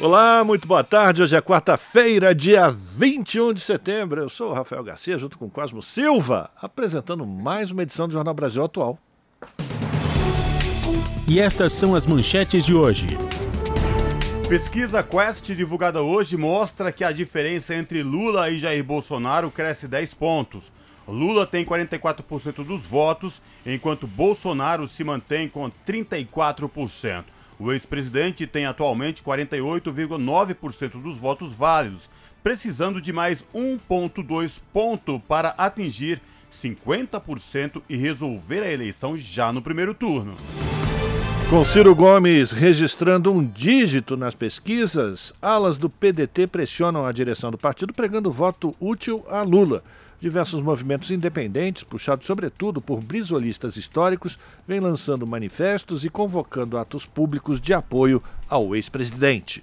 [0.00, 1.24] Olá, muito boa tarde.
[1.24, 4.20] Hoje é quarta-feira, dia 21 de setembro.
[4.20, 8.32] Eu sou o Rafael Garcia, junto com Cosmo Silva, apresentando mais uma edição do Jornal
[8.32, 8.96] Brasil Atual.
[11.26, 13.08] E estas são as manchetes de hoje.
[14.48, 20.14] Pesquisa Quest divulgada hoje mostra que a diferença entre Lula e Jair Bolsonaro cresce 10
[20.14, 20.72] pontos.
[21.08, 27.24] Lula tem 44% dos votos, enquanto Bolsonaro se mantém com 34%.
[27.60, 32.08] O ex-presidente tem atualmente 48,9% dos votos válidos,
[32.42, 36.20] precisando de mais 1,2 ponto para atingir
[36.52, 40.36] 50% e resolver a eleição já no primeiro turno.
[41.50, 47.58] Com Ciro Gomes registrando um dígito nas pesquisas, alas do PDT pressionam a direção do
[47.58, 49.82] partido pregando voto útil a Lula.
[50.20, 57.60] Diversos movimentos independentes, puxados sobretudo por brisolistas históricos, vêm lançando manifestos e convocando atos públicos
[57.60, 59.62] de apoio ao ex-presidente.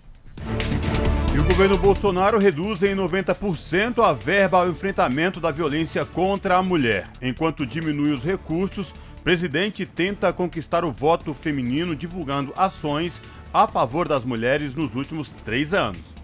[1.36, 6.64] E o governo Bolsonaro reduz em 90% a verba ao enfrentamento da violência contra a
[6.64, 7.09] mulher.
[7.22, 13.19] Enquanto diminui os recursos, o presidente tenta conquistar o voto feminino divulgando ações
[13.53, 16.15] a favor das mulheres nos últimos três anos.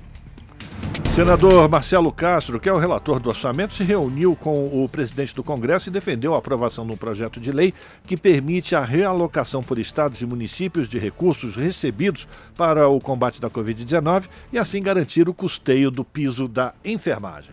[1.11, 5.43] Senador Marcelo Castro, que é o relator do orçamento, se reuniu com o presidente do
[5.43, 7.73] Congresso e defendeu a aprovação de um projeto de lei
[8.07, 13.49] que permite a realocação por estados e municípios de recursos recebidos para o combate da
[13.49, 17.51] Covid-19 e assim garantir o custeio do piso da enfermagem.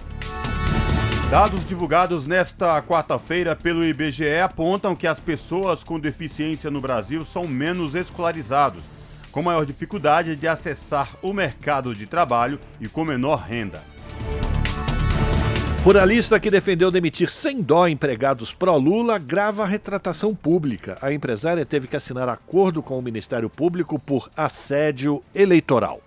[1.29, 7.47] Dados divulgados nesta quarta-feira pelo IBGE apontam que as pessoas com deficiência no Brasil são
[7.47, 8.85] menos escolarizados
[9.39, 13.85] com maior dificuldade de acessar o mercado de trabalho e com menor renda.
[15.85, 20.99] Ruralista que defendeu demitir sem dó empregados pró-Lula grava retratação pública.
[21.01, 26.03] A empresária teve que assinar acordo com o Ministério Público por assédio eleitoral.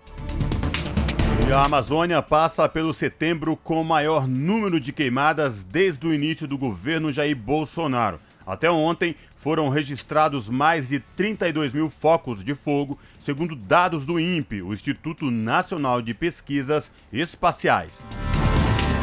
[1.48, 6.46] E a Amazônia passa pelo setembro com o maior número de queimadas desde o início
[6.46, 8.20] do governo Jair Bolsonaro.
[8.46, 14.62] Até ontem, foram registrados mais de 32 mil focos de fogo, segundo dados do INPE,
[14.62, 18.06] o Instituto Nacional de Pesquisas Espaciais.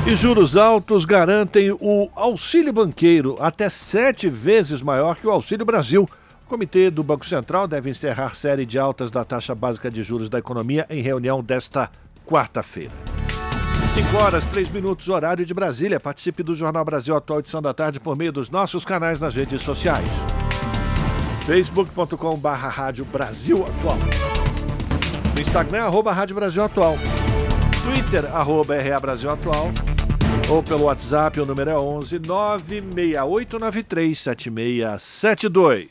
[0.07, 6.09] E juros altos garantem o auxílio banqueiro, até sete vezes maior que o Auxílio Brasil.
[6.45, 10.29] O Comitê do Banco Central deve encerrar série de altas da taxa básica de juros
[10.29, 11.91] da economia em reunião desta
[12.25, 13.19] quarta-feira.
[13.94, 16.00] 5 horas, 3 minutos, horário de Brasília.
[16.00, 19.63] Participe do Jornal Brasil Atual, edição da tarde, por meio dos nossos canais nas redes
[19.63, 20.07] sociais.
[21.47, 23.97] facebook.com barra Rádio Brasil Atual.
[25.33, 26.95] No Instagram, arroba Rádio Brasil Atual.
[27.83, 29.72] Twitter, arroba RA Brasil Atual.
[30.47, 35.89] Ou pelo WhatsApp, o número é 11 96893 7672.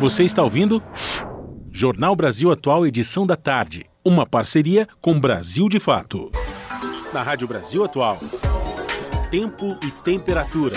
[0.00, 0.82] Você está ouvindo?
[1.74, 3.86] Jornal Brasil Atual, edição da tarde.
[4.04, 6.30] Uma parceria com Brasil de Fato.
[7.14, 8.18] Na Rádio Brasil Atual.
[9.30, 10.76] Tempo e temperatura.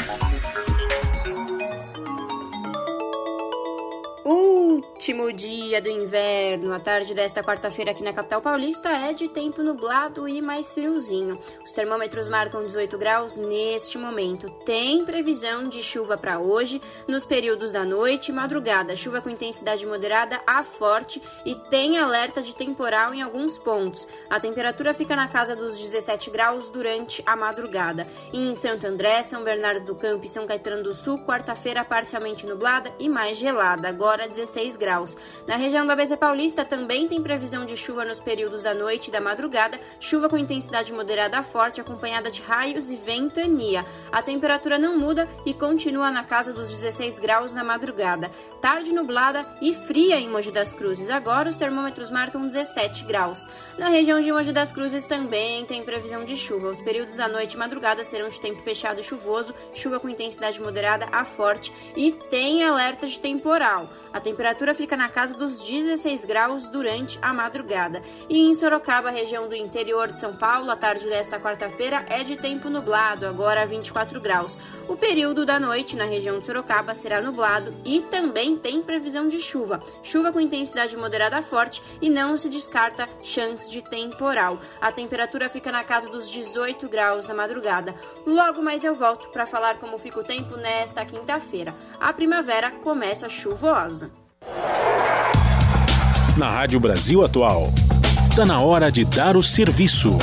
[4.26, 6.74] Último dia do inverno.
[6.74, 11.40] A tarde desta quarta-feira aqui na capital paulista é de tempo nublado e mais friozinho.
[11.64, 14.50] Os termômetros marcam 18 graus neste momento.
[14.66, 18.96] Tem previsão de chuva para hoje, nos períodos da noite e madrugada.
[18.96, 24.08] Chuva com intensidade moderada a forte e tem alerta de temporal em alguns pontos.
[24.28, 28.08] A temperatura fica na casa dos 17 graus durante a madrugada.
[28.34, 32.44] E em Santo André, São Bernardo do Campo e São Caetano do Sul, quarta-feira parcialmente
[32.48, 35.18] nublada e mais gelada, agora 16 graus.
[35.46, 39.12] Na região do ABC Paulista também tem previsão de chuva nos períodos da noite e
[39.12, 43.86] da madrugada, chuva com intensidade moderada a forte, acompanhada de raios e ventania.
[44.12, 48.32] A temperatura não muda e continua na casa dos 16 graus na madrugada.
[48.62, 51.10] Tarde nublada e fria em Mogi das Cruzes.
[51.10, 53.46] Agora os termômetros marcam 17 graus.
[53.78, 56.70] Na região de Mogi das Cruzes também tem previsão de chuva.
[56.70, 60.62] Os períodos da noite e madrugada serão de tempo fechado e chuvoso, chuva com intensidade
[60.62, 63.88] moderada a forte e tem alerta de temporal.
[64.16, 68.02] A temperatura fica na casa dos 16 graus durante a madrugada.
[68.30, 72.38] E em Sorocaba, região do interior de São Paulo, a tarde desta quarta-feira é de
[72.38, 74.58] tempo nublado, agora 24 graus.
[74.88, 79.38] O período da noite na região de Sorocaba será nublado e também tem previsão de
[79.38, 79.82] chuva.
[80.02, 84.62] Chuva com intensidade moderada forte e não se descarta chance de temporal.
[84.80, 87.94] A temperatura fica na casa dos 18 graus na madrugada.
[88.26, 91.76] Logo mais eu volto para falar como fica o tempo nesta quinta-feira.
[92.00, 94.05] A primavera começa chuvosa.
[96.38, 97.68] Na Rádio Brasil Atual,
[98.30, 100.18] está na hora de dar o serviço.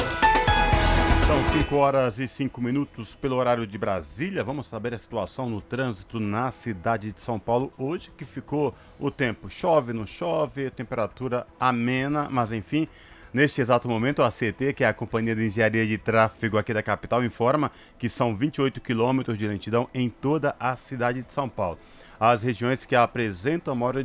[1.27, 4.45] São 5 horas e 5 minutos pelo horário de Brasília.
[4.45, 9.11] Vamos saber a situação no trânsito na cidade de São Paulo hoje, que ficou o
[9.11, 12.87] tempo chove, não chove, temperatura amena, mas enfim,
[13.33, 16.83] Neste exato momento, a CT, que é a Companhia de Engenharia de Tráfego aqui da
[16.83, 21.79] capital, informa que são 28 quilômetros de lentidão em toda a cidade de São Paulo.
[22.25, 23.97] As regiões que apresentam maior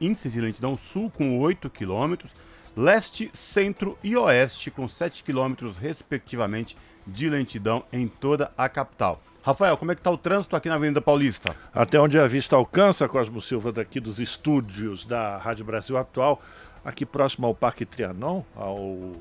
[0.00, 2.30] índice de lentidão sul com 8 quilômetros,
[2.74, 6.74] leste, centro e oeste com 7 quilômetros, respectivamente,
[7.06, 9.20] de lentidão em toda a capital.
[9.42, 11.54] Rafael, como é que está o trânsito aqui na Avenida Paulista?
[11.74, 16.40] Até onde a vista alcança, Cosmo Silva, daqui dos estúdios da Rádio Brasil Atual,
[16.82, 19.12] aqui próximo ao Parque Trianon, ao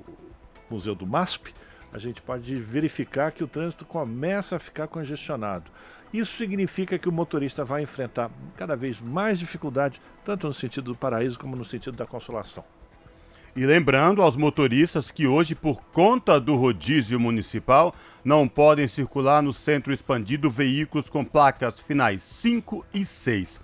[0.70, 1.54] Museu do MASP,
[1.92, 5.70] a gente pode verificar que o trânsito começa a ficar congestionado.
[6.14, 10.98] Isso significa que o motorista vai enfrentar cada vez mais dificuldade, tanto no sentido do
[10.98, 12.64] paraíso como no sentido da consolação.
[13.56, 19.54] E lembrando aos motoristas que hoje, por conta do rodízio municipal, não podem circular no
[19.54, 23.62] centro expandido veículos com placas finais 5 e 6.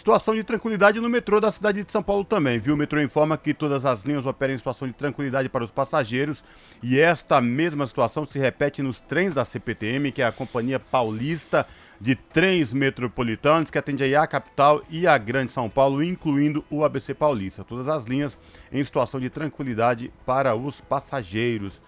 [0.00, 2.72] Situação de tranquilidade no metrô da cidade de São Paulo também, viu?
[2.72, 6.42] O metrô informa que todas as linhas operam em situação de tranquilidade para os passageiros
[6.82, 11.66] e esta mesma situação se repete nos trens da CPTM, que é a Companhia Paulista
[12.00, 17.12] de Trens Metropolitanos, que atende a capital e a Grande São Paulo, incluindo o ABC
[17.12, 17.62] Paulista.
[17.62, 18.38] Todas as linhas
[18.72, 21.78] em situação de tranquilidade para os passageiros.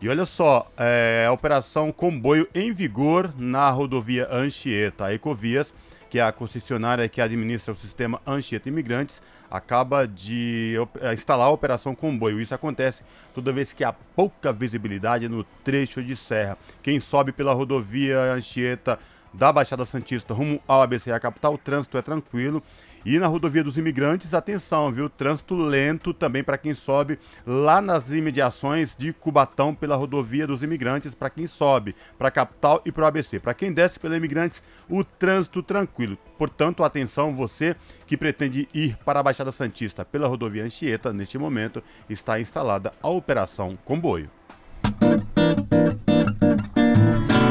[0.00, 5.12] E olha só, é, a operação comboio em vigor na rodovia Anchieta.
[5.12, 5.74] Ecovias,
[6.08, 11.50] que é a concessionária que administra o sistema Anchieta Imigrantes, acaba de é, instalar a
[11.50, 12.40] operação comboio.
[12.40, 16.56] Isso acontece toda vez que há pouca visibilidade no trecho de serra.
[16.82, 18.98] Quem sobe pela rodovia Anchieta
[19.32, 22.62] da Baixada Santista rumo ao ABC, a capital, o trânsito é tranquilo
[23.04, 25.08] e na rodovia dos imigrantes, atenção, viu?
[25.08, 31.14] Trânsito lento também para quem sobe lá nas imediações de Cubatão pela rodovia dos imigrantes,
[31.14, 33.38] para quem sobe para a capital e para o ABC.
[33.40, 36.18] Para quem desce pela imigrantes, o trânsito tranquilo.
[36.36, 41.82] Portanto, atenção, você que pretende ir para a Baixada Santista pela rodovia Anchieta, neste momento
[42.08, 44.30] está instalada a Operação Comboio.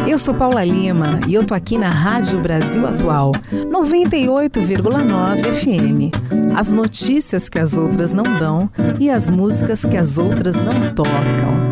[0.08, 6.56] Eu sou Paula Lima e eu tô aqui na Rádio Brasil Atual, 98,9 FM.
[6.56, 8.70] As notícias que as outras não dão
[9.00, 11.68] e as músicas que as outras não tocam.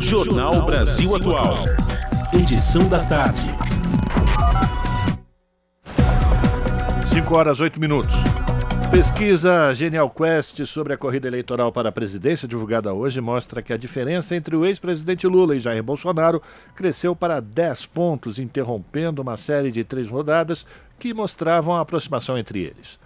[0.00, 1.54] Jornal Brasil Atual.
[2.32, 3.56] Edição da tarde.
[7.06, 8.27] 5 horas 8 minutos.
[8.90, 13.76] Pesquisa Genial Quest sobre a corrida eleitoral para a presidência, divulgada hoje, mostra que a
[13.76, 16.42] diferença entre o ex-presidente Lula e Jair Bolsonaro
[16.74, 20.64] cresceu para 10 pontos, interrompendo uma série de três rodadas
[20.98, 22.98] que mostravam a aproximação entre eles.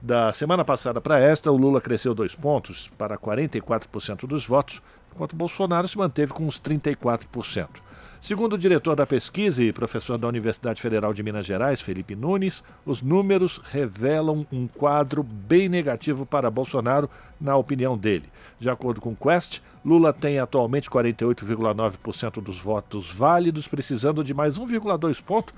[0.00, 4.80] Da semana passada para esta, o Lula cresceu dois pontos, para 44% dos votos,
[5.14, 7.85] enquanto Bolsonaro se manteve com uns 34%.
[8.26, 12.60] Segundo o diretor da pesquisa e professor da Universidade Federal de Minas Gerais, Felipe Nunes,
[12.84, 17.08] os números revelam um quadro bem negativo para Bolsonaro,
[17.40, 18.24] na opinião dele.
[18.58, 24.58] De acordo com o Quest, Lula tem atualmente 48,9% dos votos válidos, precisando de mais
[24.58, 25.54] 1,2 ponto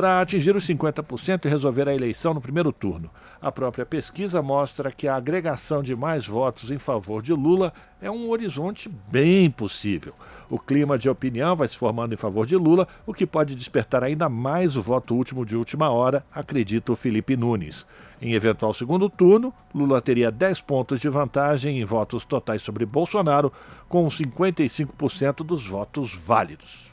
[0.00, 3.10] para atingir os 50% e resolver a eleição no primeiro turno.
[3.38, 8.10] A própria pesquisa mostra que a agregação de mais votos em favor de Lula é
[8.10, 10.14] um horizonte bem possível.
[10.48, 14.02] O clima de opinião vai se formando em favor de Lula, o que pode despertar
[14.02, 17.86] ainda mais o voto último de última hora, acredita o Felipe Nunes.
[18.22, 23.52] Em eventual segundo turno, Lula teria 10 pontos de vantagem em votos totais sobre Bolsonaro,
[23.86, 26.90] com 55% dos votos válidos.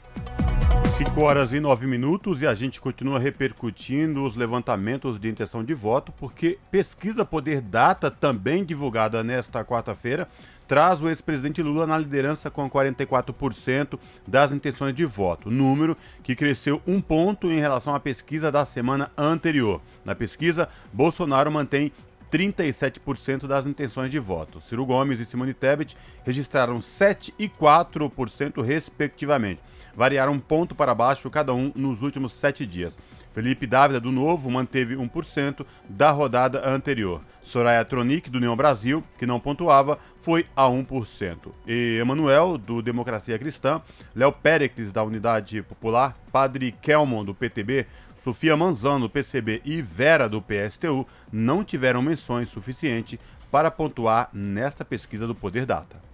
[0.98, 5.72] 5 horas e 9 minutos e a gente continua repercutindo os levantamentos de intenção de
[5.72, 10.28] voto, porque pesquisa Poder Data, também divulgada nesta quarta-feira,
[10.66, 16.82] traz o ex-presidente Lula na liderança com 44% das intenções de voto, número que cresceu
[16.84, 19.80] um ponto em relação à pesquisa da semana anterior.
[20.04, 21.92] Na pesquisa, Bolsonaro mantém
[22.28, 24.60] 37% das intenções de voto.
[24.60, 29.60] Ciro Gomes e Simone Tebet registraram 7 e 4% respectivamente.
[29.98, 32.96] Variaram um ponto para baixo cada um nos últimos sete dias.
[33.34, 37.20] Felipe Dávila, do Novo, manteve 1% da rodada anterior.
[37.42, 41.52] Soraya Tronic, do Neon Brasil, que não pontuava, foi a 1%.
[41.66, 43.82] E Emanuel, do Democracia Cristã,
[44.14, 47.86] Léo Péricles, da Unidade Popular, Padre Kelmon, do PTB,
[48.22, 53.18] Sofia Manzano, do PCB e Vera, do PSTU, não tiveram menções suficientes
[53.50, 56.08] para pontuar nesta pesquisa do Poder Data.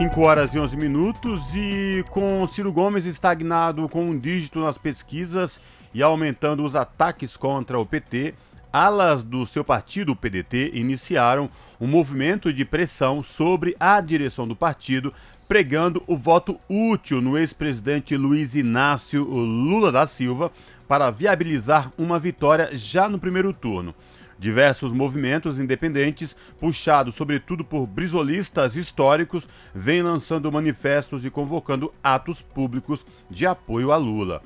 [0.00, 5.60] 5 horas e 11 minutos e com Ciro Gomes estagnado com um dígito nas pesquisas
[5.92, 8.32] e aumentando os ataques contra o PT,
[8.72, 14.56] alas do seu partido, o PDT, iniciaram um movimento de pressão sobre a direção do
[14.56, 15.12] partido,
[15.46, 20.50] pregando o voto útil no ex-presidente Luiz Inácio Lula da Silva
[20.88, 23.94] para viabilizar uma vitória já no primeiro turno.
[24.40, 33.04] Diversos movimentos independentes, puxados sobretudo por brisolistas históricos, vêm lançando manifestos e convocando atos públicos
[33.30, 34.40] de apoio a Lula.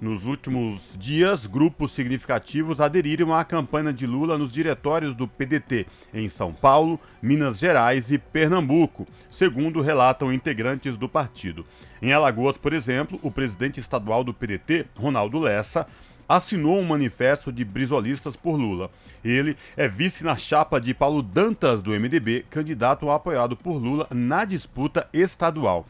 [0.00, 6.28] Nos últimos dias, grupos significativos aderiram à campanha de Lula nos diretórios do PDT em
[6.28, 11.66] São Paulo, Minas Gerais e Pernambuco, segundo relatam integrantes do partido.
[12.00, 15.88] Em Alagoas, por exemplo, o presidente estadual do PDT, Ronaldo Lessa,
[16.30, 18.88] assinou um manifesto de brisolistas por Lula.
[19.24, 24.44] Ele é vice na chapa de Paulo Dantas, do MDB, candidato apoiado por Lula na
[24.44, 25.84] disputa estadual.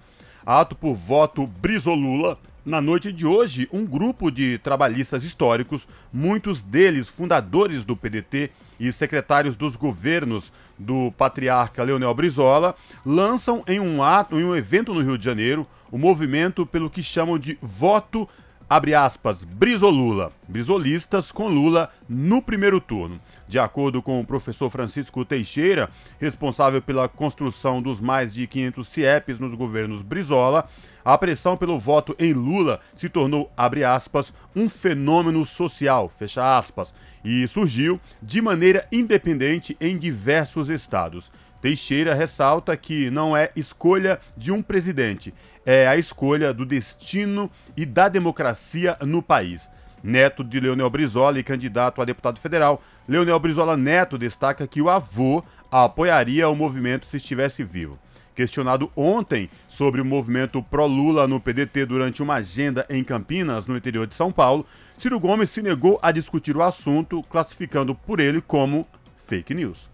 [0.45, 2.39] Ato por voto Brisolula.
[2.65, 8.91] Na noite de hoje, um grupo de trabalhistas históricos, muitos deles fundadores do PDT e
[8.93, 15.03] secretários dos governos do patriarca Leonel Brizola, lançam em um ato, em um evento no
[15.03, 18.27] Rio de Janeiro, o movimento pelo que chamam de voto
[18.71, 23.21] abre aspas, Brizolula, brisolistas com Lula no primeiro turno.
[23.49, 29.41] De acordo com o professor Francisco Teixeira, responsável pela construção dos mais de 500 CIEPs
[29.41, 30.69] nos governos Brizola,
[31.05, 36.95] a pressão pelo voto em Lula se tornou, abre aspas, um fenômeno social, fecha aspas,
[37.25, 41.33] e surgiu de maneira independente em diversos estados.
[41.61, 47.85] Teixeira ressalta que não é escolha de um presidente, é a escolha do destino e
[47.85, 49.69] da democracia no país.
[50.03, 54.89] Neto de Leonel Brizola e candidato a deputado federal, Leonel Brizola Neto destaca que o
[54.89, 57.99] avô apoiaria o movimento se estivesse vivo.
[58.35, 64.07] Questionado ontem sobre o movimento pró-Lula no PDT durante uma agenda em Campinas, no interior
[64.07, 64.65] de São Paulo,
[64.97, 68.87] Ciro Gomes se negou a discutir o assunto, classificando por ele como
[69.19, 69.91] fake news.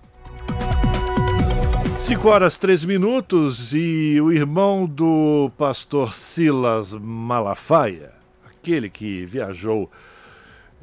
[2.07, 8.13] 5 horas 3 minutos e o irmão do pastor Silas Malafaia,
[8.49, 9.91] aquele que viajou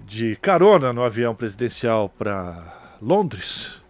[0.06, 3.82] de carona no avião presidencial para Londres,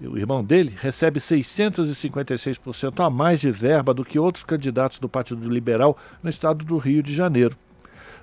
[0.00, 5.50] o irmão dele recebe 656% a mais de verba do que outros candidatos do Partido
[5.50, 7.58] Liberal no estado do Rio de Janeiro.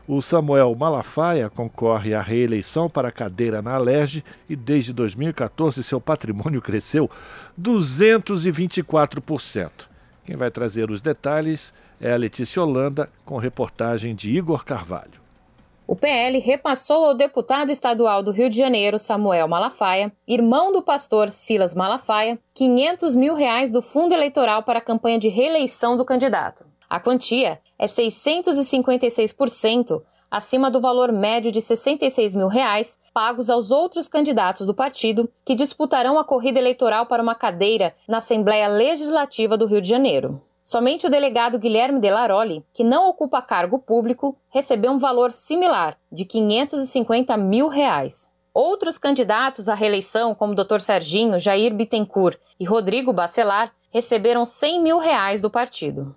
[0.08, 6.00] O Samuel Malafaia concorre à reeleição para a cadeira na Alerj e desde 2014 seu
[6.00, 7.10] patrimônio cresceu
[7.60, 9.72] 224%.
[10.24, 15.26] Quem vai trazer os detalhes é a Letícia Holanda, com reportagem de Igor Carvalho.
[15.88, 21.32] O PL repassou ao deputado estadual do Rio de Janeiro, Samuel Malafaia, irmão do pastor
[21.32, 26.64] Silas Malafaia, 500 mil reais do fundo eleitoral para a campanha de reeleição do candidato.
[26.96, 34.08] A quantia é 656% acima do valor médio de 66 mil reais pagos aos outros
[34.08, 39.66] candidatos do partido que disputarão a corrida eleitoral para uma cadeira na Assembleia Legislativa do
[39.66, 40.42] Rio de Janeiro.
[40.64, 46.24] Somente o delegado Guilherme Delaroli, que não ocupa cargo público, recebeu um valor similar, de
[46.24, 48.32] 550 mil reais.
[48.54, 50.80] Outros candidatos à reeleição, como Dr.
[50.80, 56.16] Serginho, Jair Bittencourt e Rodrigo Bacelar, receberam 100 mil reais do partido.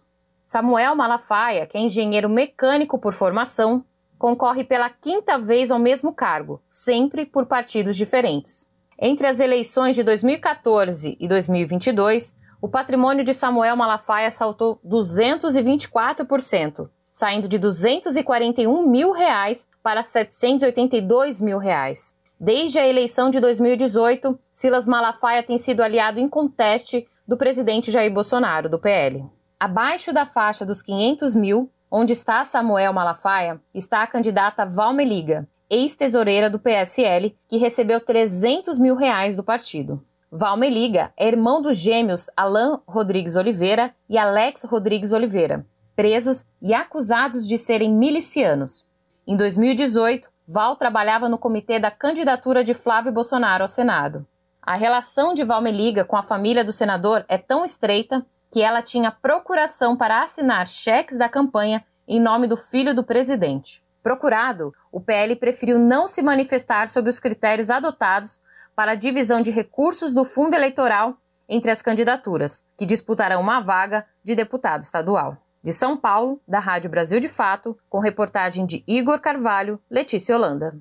[0.49, 3.85] Samuel Malafaia, que é engenheiro mecânico por formação,
[4.19, 8.67] concorre pela quinta vez ao mesmo cargo, sempre por partidos diferentes.
[8.99, 17.47] Entre as eleições de 2014 e 2022, o patrimônio de Samuel Malafaia saltou 224%, saindo
[17.47, 22.17] de 241 mil reais para 782 mil reais.
[22.41, 28.71] Desde a eleição de 2018, Silas Malafaia tem sido aliado inconteste do presidente Jair Bolsonaro,
[28.71, 29.29] do PL.
[29.61, 36.49] Abaixo da faixa dos 500 mil, onde está Samuel Malafaia, está a candidata Valmeliga, ex-tesoureira
[36.49, 40.01] do PSL, que recebeu 300 mil reais do partido.
[40.31, 47.45] Valmeliga é irmão dos gêmeos Alain Rodrigues Oliveira e Alex Rodrigues Oliveira, presos e acusados
[47.45, 48.87] de serem milicianos.
[49.27, 54.25] Em 2018, Val trabalhava no comitê da candidatura de Flávio Bolsonaro ao Senado.
[54.63, 59.11] A relação de Valmeliga com a família do senador é tão estreita que ela tinha
[59.11, 63.83] procuração para assinar cheques da campanha em nome do filho do presidente.
[64.03, 68.41] Procurado, o PL preferiu não se manifestar sobre os critérios adotados
[68.75, 74.07] para a divisão de recursos do fundo eleitoral entre as candidaturas, que disputarão uma vaga
[74.23, 75.37] de deputado estadual.
[75.63, 80.79] De São Paulo, da Rádio Brasil de Fato, com reportagem de Igor Carvalho, Letícia Holanda.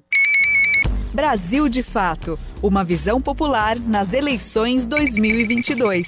[1.14, 6.08] Brasil de Fato Uma visão popular nas eleições 2022.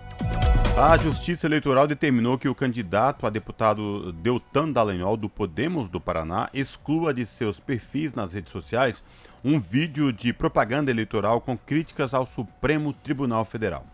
[0.77, 6.49] A Justiça Eleitoral determinou que o candidato a deputado Deltan Dallagnol do Podemos do Paraná
[6.53, 9.01] exclua de seus perfis nas redes sociais
[9.41, 13.85] um vídeo de propaganda eleitoral com críticas ao Supremo Tribunal Federal.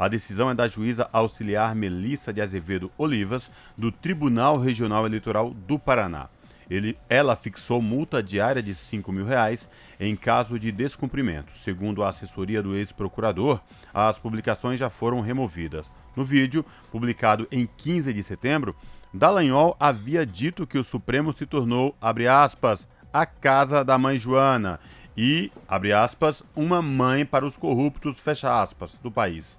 [0.00, 5.78] A decisão é da juíza auxiliar Melissa de Azevedo Olivas, do Tribunal Regional Eleitoral do
[5.78, 6.30] Paraná.
[6.70, 9.68] Ele, ela fixou multa diária de 5 mil reais
[10.00, 11.54] em caso de descumprimento.
[11.54, 13.60] Segundo a assessoria do ex-procurador,
[13.92, 15.92] as publicações já foram removidas.
[16.16, 18.74] No vídeo, publicado em 15 de setembro,
[19.12, 24.80] Dallagnol havia dito que o Supremo se tornou, abre aspas, a casa da mãe Joana
[25.14, 29.58] e, abre aspas, uma mãe para os corruptos, fecha aspas, do país.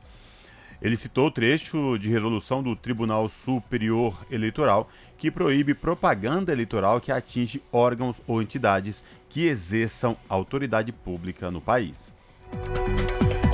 [0.82, 7.12] Ele citou o trecho de resolução do Tribunal Superior Eleitoral que proíbe propaganda eleitoral que
[7.12, 12.12] atinge órgãos ou entidades que exerçam autoridade pública no país.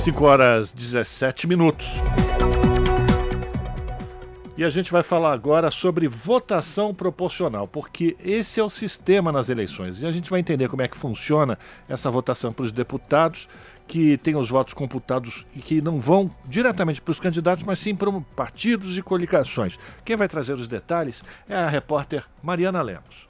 [0.00, 2.00] 5 horas 17 minutos.
[4.56, 9.48] E a gente vai falar agora sobre votação proporcional, porque esse é o sistema nas
[9.48, 10.02] eleições.
[10.02, 11.56] E a gente vai entender como é que funciona
[11.88, 13.48] essa votação para os deputados,
[13.88, 17.96] que têm os votos computados e que não vão diretamente para os candidatos, mas sim
[17.96, 19.78] para partidos e coligações.
[20.04, 23.26] Quem vai trazer os detalhes é a repórter Mariana Lemos.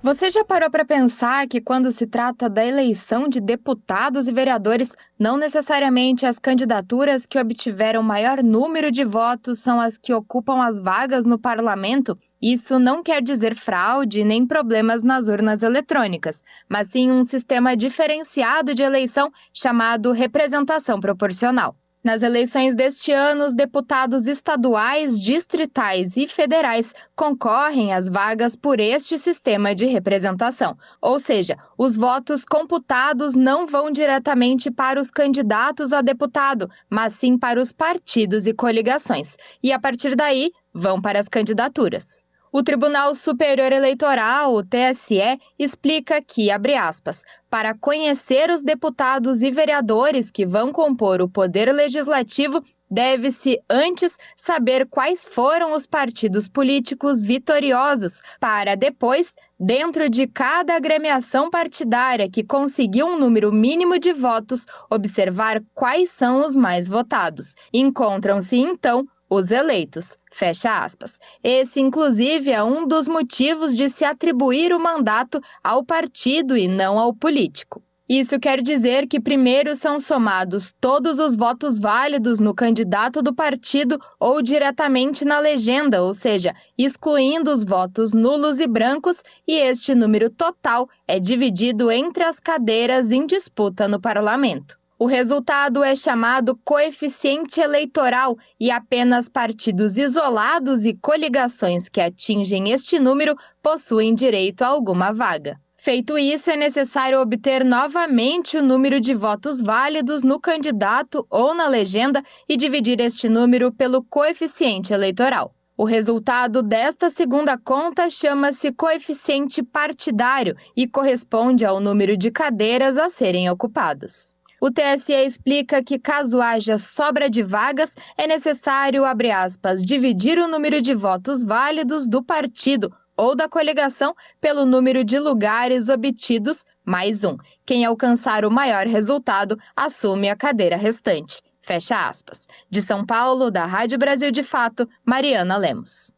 [0.00, 4.94] Você já parou para pensar que, quando se trata da eleição de deputados e vereadores,
[5.18, 10.78] não necessariamente as candidaturas que obtiveram maior número de votos são as que ocupam as
[10.78, 12.16] vagas no parlamento?
[12.40, 18.74] Isso não quer dizer fraude nem problemas nas urnas eletrônicas, mas sim um sistema diferenciado
[18.74, 21.74] de eleição chamado representação proporcional.
[22.02, 29.18] Nas eleições deste ano, os deputados estaduais, distritais e federais concorrem às vagas por este
[29.18, 30.78] sistema de representação.
[31.02, 37.36] Ou seja, os votos computados não vão diretamente para os candidatos a deputado, mas sim
[37.36, 39.36] para os partidos e coligações.
[39.60, 42.27] E a partir daí, vão para as candidaturas.
[42.58, 49.50] O Tribunal Superior Eleitoral, o TSE, explica que, abre aspas, para conhecer os deputados e
[49.52, 57.22] vereadores que vão compor o Poder Legislativo, deve-se antes saber quais foram os partidos políticos
[57.22, 64.66] vitoriosos, para depois, dentro de cada agremiação partidária que conseguiu um número mínimo de votos,
[64.90, 67.54] observar quais são os mais votados.
[67.72, 70.16] Encontram-se, então, os eleitos.
[70.30, 71.18] Fecha aspas.
[71.42, 76.98] Esse, inclusive, é um dos motivos de se atribuir o mandato ao partido e não
[76.98, 77.82] ao político.
[78.08, 84.00] Isso quer dizer que primeiro são somados todos os votos válidos no candidato do partido
[84.18, 90.30] ou diretamente na legenda, ou seja, excluindo os votos nulos e brancos, e este número
[90.30, 94.78] total é dividido entre as cadeiras em disputa no parlamento.
[95.00, 102.98] O resultado é chamado coeficiente eleitoral e apenas partidos isolados e coligações que atingem este
[102.98, 105.56] número possuem direito a alguma vaga.
[105.76, 111.68] Feito isso, é necessário obter novamente o número de votos válidos no candidato ou na
[111.68, 115.54] legenda e dividir este número pelo coeficiente eleitoral.
[115.76, 123.08] O resultado desta segunda conta chama-se coeficiente partidário e corresponde ao número de cadeiras a
[123.08, 124.36] serem ocupadas.
[124.60, 130.48] O TSE explica que, caso haja sobra de vagas, é necessário, abre aspas, dividir o
[130.48, 137.24] número de votos válidos do partido ou da coligação pelo número de lugares obtidos mais
[137.24, 137.36] um.
[137.64, 141.40] Quem alcançar o maior resultado assume a cadeira restante.
[141.60, 142.48] Fecha aspas.
[142.70, 146.12] De São Paulo, da Rádio Brasil de Fato, Mariana Lemos.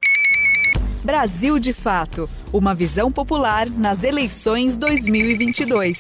[1.03, 5.99] Brasil de Fato Uma visão popular nas eleições 2022.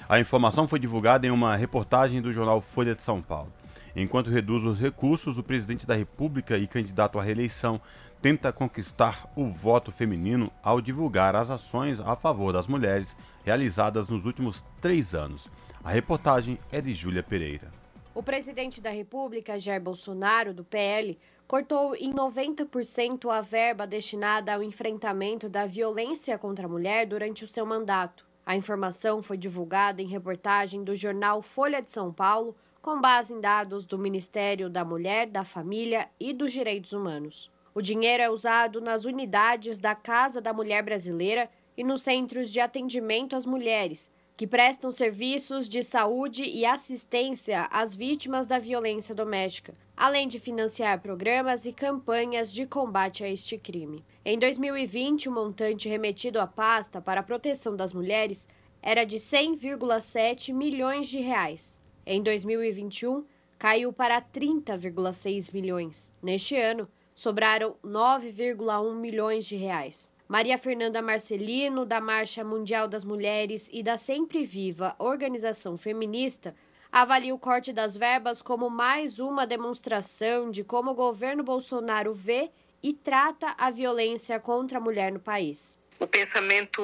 [0.08, 3.52] A informação foi divulgada em uma reportagem do jornal Folha de São Paulo.
[3.94, 7.80] Enquanto reduz os recursos, o presidente da República e candidato à reeleição
[8.22, 14.24] tenta conquistar o voto feminino ao divulgar as ações a favor das mulheres realizadas nos
[14.24, 15.50] últimos três anos.
[15.84, 17.70] A reportagem é de Júlia Pereira.
[18.14, 24.62] O presidente da República, Jair Bolsonaro, do PL, cortou em 90% a verba destinada ao
[24.62, 28.26] enfrentamento da violência contra a mulher durante o seu mandato.
[28.44, 33.40] A informação foi divulgada em reportagem do jornal Folha de São Paulo, com base em
[33.40, 37.48] dados do Ministério da Mulher, da Família e dos Direitos Humanos.
[37.72, 42.58] O dinheiro é usado nas unidades da Casa da Mulher Brasileira e nos centros de
[42.58, 49.74] atendimento às mulheres, que prestam serviços de saúde e assistência às vítimas da violência doméstica,
[49.96, 54.04] além de financiar programas e campanhas de combate a este crime.
[54.24, 58.48] Em 2020, o montante remetido à pasta para a proteção das mulheres
[58.82, 61.80] era de 100,7 milhões de reais.
[62.04, 63.24] Em 2021,
[63.58, 66.12] caiu para 30,6 milhões.
[66.20, 70.12] Neste ano, sobraram 9,1 milhões de reais.
[70.26, 76.56] Maria Fernanda Marcelino, da Marcha Mundial das Mulheres e da Sempre Viva Organização Feminista,
[76.90, 82.50] avalia o corte das verbas como mais uma demonstração de como o governo Bolsonaro vê
[82.82, 85.78] e trata a violência contra a mulher no país.
[86.00, 86.82] O pensamento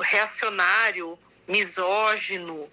[0.00, 2.68] reacionário, misógino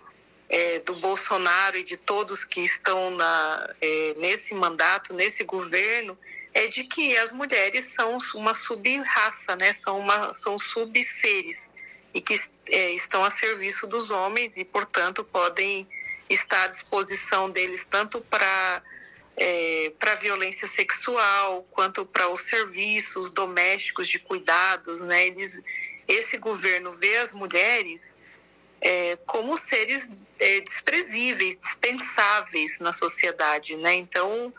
[0.49, 6.17] é, do Bolsonaro e de todos que estão na, é, nesse mandato, nesse governo,
[6.53, 9.73] é de que as mulheres são uma sub-raça, né?
[9.73, 11.73] são, uma, são sub-seres
[12.13, 12.35] e que
[12.69, 15.87] é, estão a serviço dos homens e, portanto, podem
[16.29, 18.81] estar à disposição deles tanto para
[19.35, 25.27] é, para violência sexual quanto para os serviços domésticos de cuidados, né?
[25.27, 25.63] Eles,
[26.07, 28.15] esse governo vê as mulheres
[28.83, 33.95] é, como seres é, desprezíveis, dispensáveis na sociedade, né?
[33.95, 34.53] Então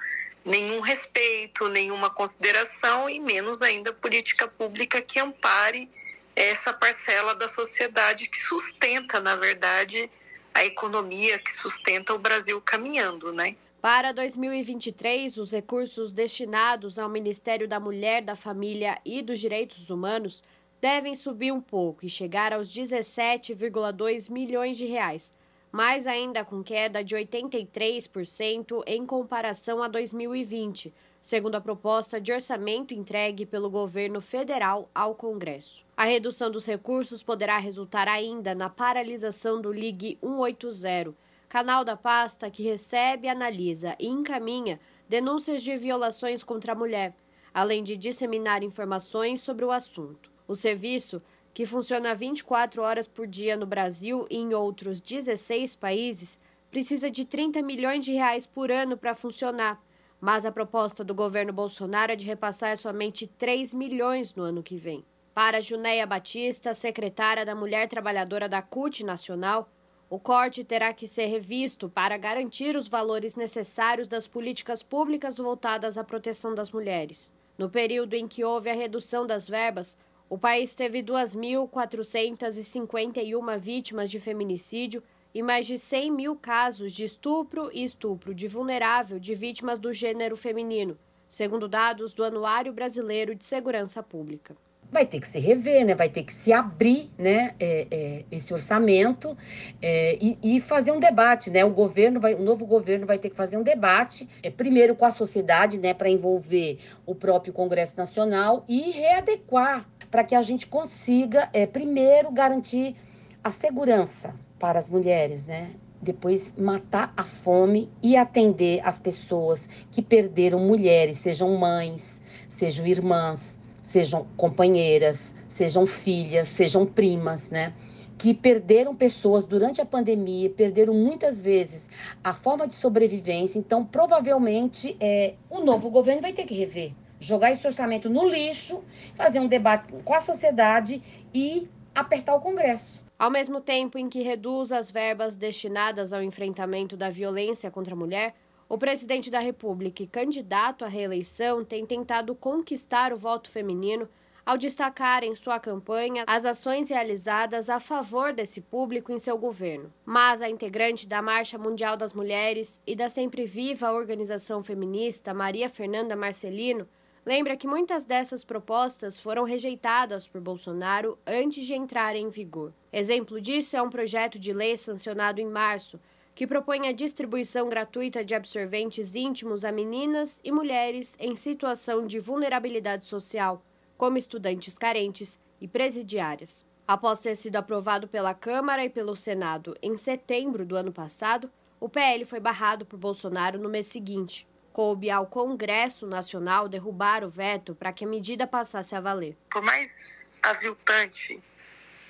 [0.45, 5.89] nenhum respeito, nenhuma consideração e menos ainda política pública que ampare
[6.35, 10.11] essa parcela da sociedade que sustenta, na verdade,
[10.53, 13.57] a economia que sustenta o Brasil caminhando, né?
[13.81, 20.43] Para 2023, os recursos destinados ao Ministério da Mulher, da Família e dos Direitos Humanos
[20.85, 25.33] devem subir um pouco e chegar aos 17,2 milhões de reais
[25.73, 32.95] mais ainda com queda de 83% em comparação a 2020, segundo a proposta de orçamento
[32.95, 35.85] entregue pelo governo federal ao Congresso.
[35.97, 41.13] A redução dos recursos poderá resultar ainda na paralisação do Ligue 180,
[41.49, 47.17] canal da pasta que recebe, analisa e encaminha denúncias de violações contra a mulher,
[47.55, 50.34] além de disseminar informações sobre o assunto.
[50.47, 51.23] O serviço
[51.55, 57.25] que funciona 24 horas por dia no Brasil e em outros 16 países, precisa de
[57.25, 59.81] 30 milhões de reais por ano para funcionar.
[60.21, 64.77] Mas a proposta do governo Bolsonaro é de repassar somente 3 milhões no ano que
[64.77, 65.05] vem.
[65.33, 69.71] Para Junéia Batista, secretária da Mulher Trabalhadora da CUT Nacional,
[70.11, 75.97] o corte terá que ser revisto para garantir os valores necessários das políticas públicas voltadas
[75.97, 77.33] à proteção das mulheres.
[77.57, 79.97] No período em que houve a redução das verbas,
[80.29, 85.03] o país teve 2.451 vítimas de feminicídio
[85.35, 89.93] e mais de 100 mil casos de estupro e estupro de vulnerável de vítimas do
[89.93, 94.57] gênero feminino, segundo dados do Anuário Brasileiro de Segurança Pública
[94.95, 95.93] vai ter que se rever, né?
[95.93, 97.53] vai ter que se abrir né?
[97.59, 99.37] É, é, esse orçamento
[99.83, 101.51] é, e, e, fazer um debate.
[101.51, 101.65] Né?
[101.65, 105.05] O governo vai, o novo governo vai ter que fazer um debate, é, primeiro com
[105.05, 105.93] a sociedade, né?
[105.93, 112.31] para envolver o próprio Congresso Nacional e readequar para que a gente consiga, é, primeiro,
[112.31, 112.95] garantir
[113.43, 115.73] a segurança para as mulheres, né?
[116.01, 123.59] depois matar a fome e atender as pessoas que perderam mulheres, sejam mães, sejam irmãs,
[123.83, 127.75] sejam companheiras, sejam filhas, sejam primas, né?
[128.17, 131.91] Que perderam pessoas durante a pandemia, perderam muitas vezes
[132.23, 133.59] a forma de sobrevivência.
[133.59, 136.93] Então, provavelmente, é, o novo governo vai ter que rever,
[137.25, 138.85] jogar esse orçamento no lixo,
[139.15, 143.03] fazer um debate com a sociedade e apertar o Congresso.
[143.19, 147.97] Ao mesmo tempo em que reduz as verbas destinadas ao enfrentamento da violência contra a
[147.97, 148.35] mulher,
[148.69, 154.09] o presidente da República e candidato à reeleição tem tentado conquistar o voto feminino
[154.45, 159.91] ao destacar em sua campanha as ações realizadas a favor desse público em seu governo.
[160.05, 165.69] Mas a integrante da Marcha Mundial das Mulheres e da sempre viva organização feminista Maria
[165.69, 166.87] Fernanda Marcelino
[167.25, 172.73] lembra que muitas dessas propostas foram rejeitadas por Bolsonaro antes de entrarem em vigor.
[172.93, 175.99] Exemplo disso é um projeto de lei sancionado em março,
[176.35, 182.19] que propõe a distribuição gratuita de absorventes íntimos a meninas e mulheres em situação de
[182.19, 183.65] vulnerabilidade social,
[183.97, 186.67] como estudantes carentes e presidiárias.
[186.87, 191.89] Após ter sido aprovado pela Câmara e pelo Senado em setembro do ano passado, o
[191.89, 197.77] PL foi barrado por Bolsonaro no mês seguinte coube ao Congresso Nacional derrubar o veto
[197.77, 199.37] para que a medida passasse a valer.
[199.49, 201.41] Por mais aviltante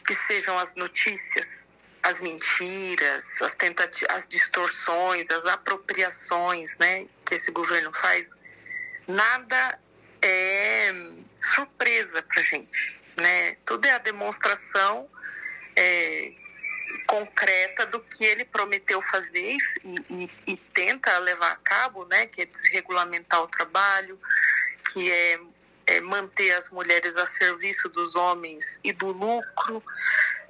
[0.07, 7.51] que sejam as notícias, as mentiras, as tentativas, as distorções, as apropriações, né, que esse
[7.53, 8.31] governo faz,
[9.07, 9.79] nada
[10.23, 10.91] é
[11.39, 13.57] surpresa para gente, né?
[13.67, 15.07] Tudo é a demonstração
[15.77, 16.33] é,
[17.07, 22.43] concreta do que ele prometeu fazer e, e, e, tenta levar a cabo, né, que
[22.43, 24.19] é desregulamentar o trabalho,
[24.93, 25.41] que é,
[25.87, 29.83] é, manter as mulheres a serviço dos homens e do lucro,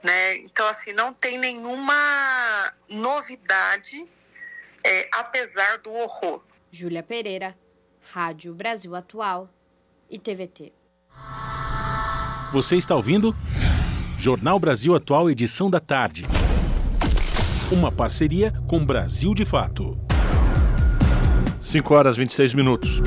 [0.02, 0.36] né?
[0.36, 4.06] Então assim não tem nenhuma novidade,
[4.82, 6.42] é, apesar do horror.
[6.70, 7.56] Júlia Pereira,
[8.12, 9.48] Rádio Brasil Atual
[10.08, 10.72] e TVT.
[12.52, 13.34] Você está ouvindo?
[14.24, 16.24] Jornal Brasil Atual, edição da tarde.
[17.70, 19.98] Uma parceria com Brasil de Fato.
[21.60, 23.02] 5 horas 26 minutos.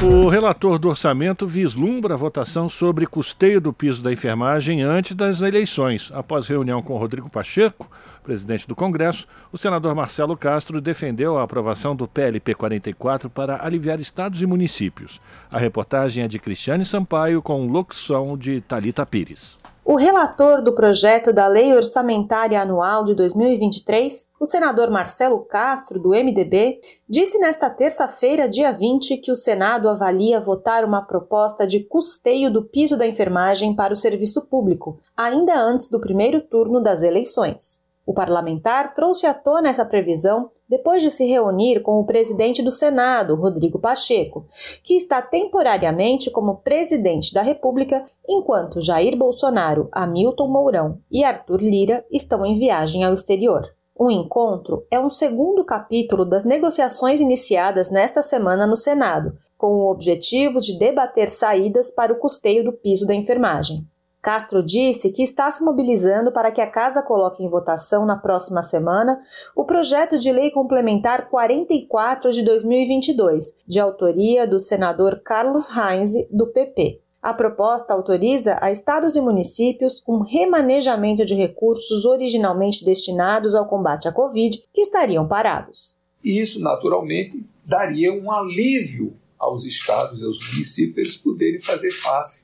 [0.00, 5.42] O relator do orçamento vislumbra a votação sobre custeio do piso da enfermagem antes das
[5.42, 6.12] eleições.
[6.14, 7.90] Após reunião com Rodrigo Pacheco,
[8.22, 13.98] presidente do Congresso, o senador Marcelo Castro defendeu a aprovação do PLP 44 para aliviar
[13.98, 15.20] estados e municípios.
[15.50, 19.58] A reportagem é de Cristiane Sampaio com locução de Talita Pires.
[19.90, 26.10] O relator do projeto da Lei Orçamentária Anual de 2023, o senador Marcelo Castro, do
[26.10, 32.52] MDB, disse nesta terça-feira, dia 20, que o Senado avalia votar uma proposta de custeio
[32.52, 37.87] do piso da enfermagem para o serviço público, ainda antes do primeiro turno das eleições.
[38.08, 42.70] O parlamentar trouxe à tona essa previsão depois de se reunir com o presidente do
[42.70, 44.46] Senado, Rodrigo Pacheco,
[44.82, 52.02] que está temporariamente como presidente da República, enquanto Jair Bolsonaro, Hamilton Mourão e Arthur Lira
[52.10, 53.70] estão em viagem ao exterior.
[53.94, 59.90] O encontro é um segundo capítulo das negociações iniciadas nesta semana no Senado, com o
[59.90, 63.86] objetivo de debater saídas para o custeio do piso da enfermagem.
[64.20, 68.62] Castro disse que está se mobilizando para que a Casa coloque em votação na próxima
[68.62, 69.20] semana
[69.54, 76.48] o projeto de lei complementar 44 de 2022, de autoria do senador Carlos Heinz, do
[76.48, 77.00] PP.
[77.22, 84.08] A proposta autoriza a estados e municípios um remanejamento de recursos originalmente destinados ao combate
[84.08, 85.98] à Covid que estariam parados.
[86.22, 92.42] Isso, naturalmente, daria um alívio aos estados e aos municípios poderem fazer face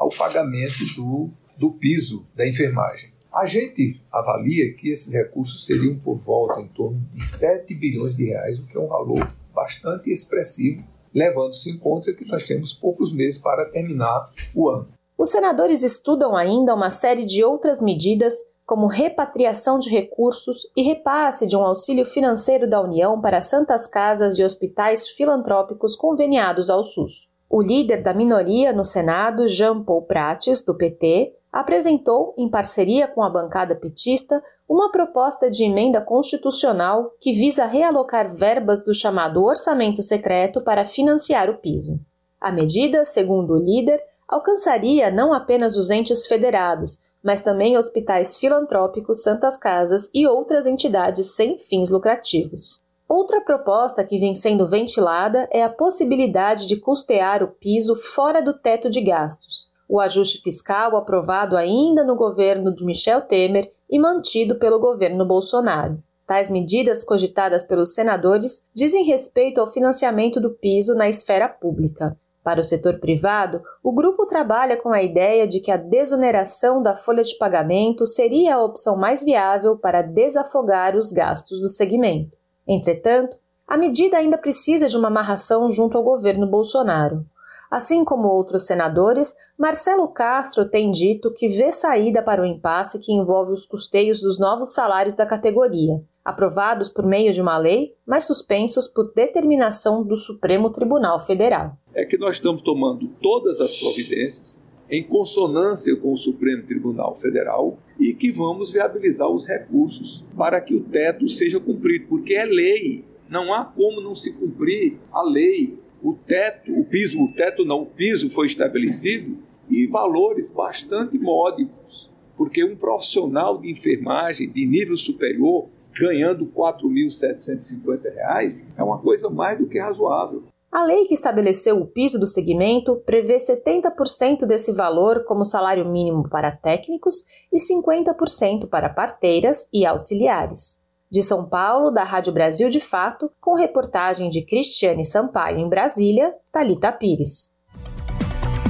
[0.00, 3.10] ao pagamento do, do piso da enfermagem.
[3.30, 8.24] A gente avalia que esses recursos seriam por volta em torno de 7 bilhões de
[8.24, 10.82] reais, o que é um valor bastante expressivo,
[11.14, 14.88] levando-se em conta que nós temos poucos meses para terminar o ano.
[15.18, 18.32] Os senadores estudam ainda uma série de outras medidas,
[18.64, 24.38] como repatriação de recursos e repasse de um auxílio financeiro da União para santas casas
[24.38, 27.29] e hospitais filantrópicos conveniados ao SUS.
[27.52, 33.24] O líder da minoria no Senado, Jean Paul Prates, do PT, apresentou, em parceria com
[33.24, 40.00] a bancada petista, uma proposta de emenda constitucional que visa realocar verbas do chamado orçamento
[40.00, 41.98] secreto para financiar o piso.
[42.40, 49.24] A medida, segundo o líder, alcançaria não apenas os entes federados, mas também hospitais filantrópicos,
[49.24, 52.80] santas casas e outras entidades sem fins lucrativos.
[53.10, 58.54] Outra proposta que vem sendo ventilada é a possibilidade de custear o piso fora do
[58.54, 59.68] teto de gastos.
[59.88, 66.00] O ajuste fiscal aprovado ainda no governo de Michel Temer e mantido pelo governo Bolsonaro.
[66.24, 72.16] Tais medidas cogitadas pelos senadores dizem respeito ao financiamento do piso na esfera pública.
[72.44, 76.94] Para o setor privado, o grupo trabalha com a ideia de que a desoneração da
[76.94, 82.38] folha de pagamento seria a opção mais viável para desafogar os gastos do segmento.
[82.72, 87.26] Entretanto, a medida ainda precisa de uma amarração junto ao governo Bolsonaro.
[87.68, 93.12] Assim como outros senadores, Marcelo Castro tem dito que vê saída para o impasse que
[93.12, 98.24] envolve os custeios dos novos salários da categoria, aprovados por meio de uma lei, mas
[98.24, 101.76] suspensos por determinação do Supremo Tribunal Federal.
[101.92, 107.78] É que nós estamos tomando todas as providências em consonância com o Supremo Tribunal Federal
[107.98, 113.04] e que vamos viabilizar os recursos para que o teto seja cumprido, porque é lei.
[113.28, 117.82] Não há como não se cumprir a lei o teto, o piso, o teto não,
[117.82, 119.36] o piso foi estabelecido
[119.68, 128.64] e valores bastante módicos, porque um profissional de enfermagem de nível superior ganhando R$ 4.750
[128.76, 130.42] é uma coisa mais do que razoável.
[130.72, 136.28] A lei que estabeleceu o piso do segmento prevê 70% desse valor como salário mínimo
[136.28, 140.80] para técnicos e 50% para parteiras e auxiliares.
[141.10, 146.32] De São Paulo, da Rádio Brasil de Fato, com reportagem de Cristiane Sampaio em Brasília,
[146.52, 147.50] Talita Pires.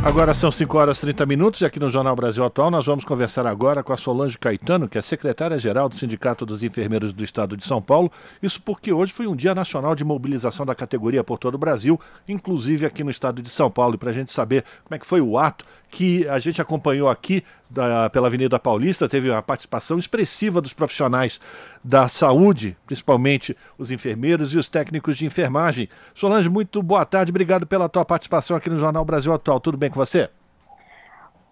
[0.02, 3.04] Agora são 5 horas e 30 minutos e aqui no Jornal Brasil Atual nós vamos
[3.04, 7.54] conversar agora com a Solange Caetano, que é secretária-geral do Sindicato dos Enfermeiros do Estado
[7.54, 8.10] de São Paulo.
[8.42, 12.00] Isso porque hoje foi um dia nacional de mobilização da categoria por todo o Brasil,
[12.26, 13.96] inclusive aqui no estado de São Paulo.
[13.96, 17.08] E para a gente saber como é que foi o ato que a gente acompanhou
[17.08, 21.40] aqui da, pela Avenida Paulista, teve uma participação expressiva dos profissionais
[21.82, 25.88] da saúde, principalmente os enfermeiros e os técnicos de enfermagem.
[26.14, 29.60] Solange, muito boa tarde, obrigado pela tua participação aqui no Jornal Brasil Atual.
[29.60, 30.30] Tudo bem com você?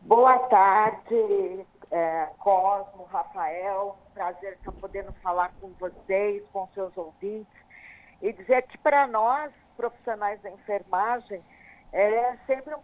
[0.02, 3.98] Boa tarde, é, Cosmo, Rafael.
[4.14, 7.52] Prazer estar podendo falar com vocês, com seus ouvintes,
[8.22, 11.42] e dizer que para nós, profissionais da enfermagem,
[11.92, 12.80] é sempre um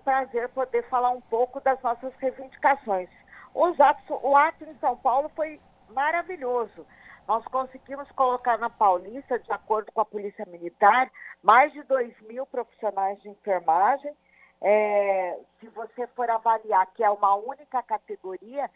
[0.00, 3.08] prazer poder falar um pouco das nossas reivindicações.
[3.54, 5.60] Os atos, o ato em São Paulo foi
[5.90, 6.86] maravilhoso.
[7.26, 11.10] Nós conseguimos colocar na Paulista, de acordo com a Polícia Militar,
[11.42, 14.12] mais de 2 mil profissionais de enfermagem.
[14.60, 18.68] É, se você for avaliar que é uma única categoria,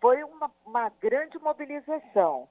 [0.00, 2.48] foi uma, uma grande mobilização.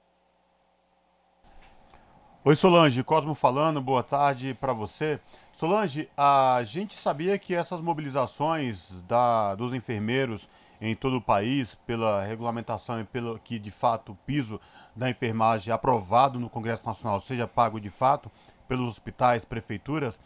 [2.44, 5.20] Oi, Solange, Cosmo falando, boa tarde para você.
[5.54, 10.48] Solange, a gente sabia que essas mobilizações da, dos enfermeiros
[10.80, 14.60] em todo o país, pela regulamentação e pelo que de fato o piso
[14.96, 18.30] da enfermagem aprovado no Congresso Nacional seja pago de fato
[18.66, 20.18] pelos hospitais, prefeituras,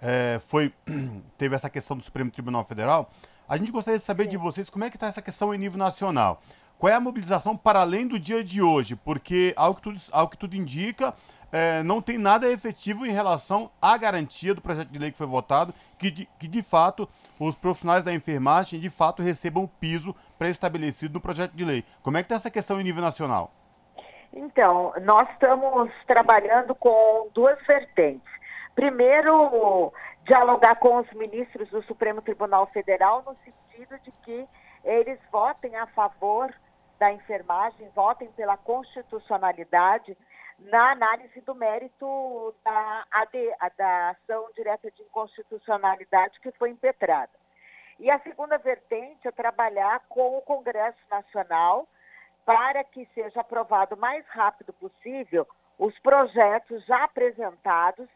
[0.00, 0.72] é, foi
[1.36, 3.10] teve essa questão do Supremo Tribunal Federal.
[3.48, 5.78] A gente gostaria de saber de vocês como é que está essa questão em nível
[5.78, 6.40] nacional.
[6.78, 8.94] Qual é a mobilização para além do dia de hoje?
[8.94, 11.12] Porque, ao que tudo, ao que tudo indica,
[11.52, 15.26] é, não tem nada efetivo em relação à garantia do projeto de lei que foi
[15.26, 17.08] votado, que de, que de fato
[17.38, 21.84] os profissionais da enfermagem de fato recebam o piso pré-estabelecido no projeto de lei.
[22.02, 23.52] Como é que está essa questão em nível nacional?
[24.32, 28.28] Então, nós estamos trabalhando com duas vertentes.
[28.74, 29.92] Primeiro,
[30.24, 34.46] dialogar com os ministros do Supremo Tribunal Federal no sentido de que
[34.84, 36.52] eles votem a favor
[36.98, 40.16] da enfermagem, votem pela constitucionalidade
[40.58, 47.32] na análise do mérito da, AD, da ação direta de inconstitucionalidade que foi impetrada.
[47.98, 51.86] E a segunda vertente é trabalhar com o Congresso Nacional
[52.44, 55.46] para que seja aprovado o mais rápido possível
[55.78, 58.08] os projetos já apresentados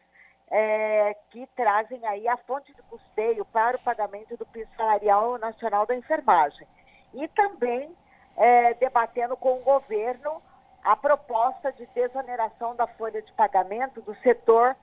[0.51, 5.85] é, que trazem aí a fonte de custeio para o pagamento do piso salarial nacional
[5.85, 6.67] da enfermagem.
[7.13, 7.95] E também
[8.35, 10.41] é, debatendo com o governo
[10.83, 14.75] a proposta de desoneração da folha de pagamento do setor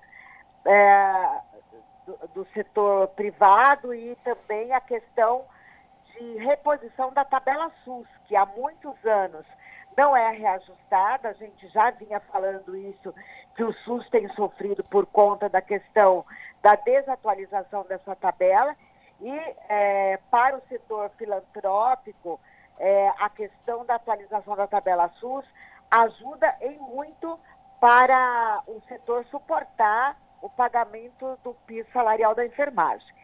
[0.65, 1.41] é,
[2.07, 5.45] do, do, setor privado e também a questão
[6.15, 9.47] de reposição da tabela SUS, que há muitos anos
[9.97, 13.15] não é reajustada, a gente já vinha falando isso,
[13.55, 16.25] que o SUS tem sofrido por conta da questão
[16.63, 18.75] da desatualização dessa tabela,
[19.21, 19.31] e
[19.69, 22.41] é, para o setor filantrópico,
[22.79, 25.45] é, a questão da atualização da tabela SUS
[25.91, 27.39] ajuda em muito
[27.81, 33.15] para o setor suportar o pagamento do piso salarial da enfermagem.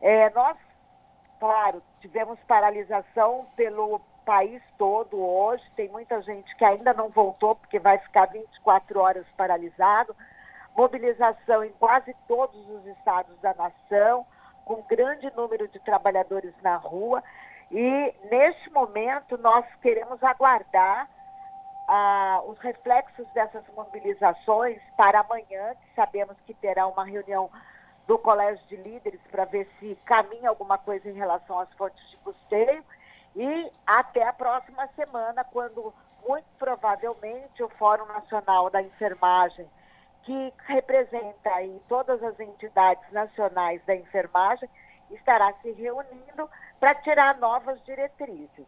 [0.00, 0.56] É, nós,
[1.40, 7.78] claro, tivemos paralisação pelo país todo hoje, tem muita gente que ainda não voltou porque
[7.78, 10.14] vai ficar 24 horas paralisado,
[10.76, 14.26] mobilização em quase todos os estados da nação,
[14.64, 17.22] com grande número de trabalhadores na rua,
[17.70, 21.08] e neste momento nós queremos aguardar
[21.88, 27.50] ah, os reflexos dessas mobilizações para amanhã, que sabemos que terá uma reunião
[28.06, 32.16] do Colégio de Líderes para ver se caminha alguma coisa em relação às fontes de
[32.18, 32.84] custeio
[33.34, 35.92] e até a próxima semana, quando
[36.26, 39.68] muito provavelmente o Fórum Nacional da Enfermagem,
[40.22, 44.68] que representa aí todas as entidades nacionais da enfermagem,
[45.10, 48.66] estará se reunindo para tirar novas diretrizes.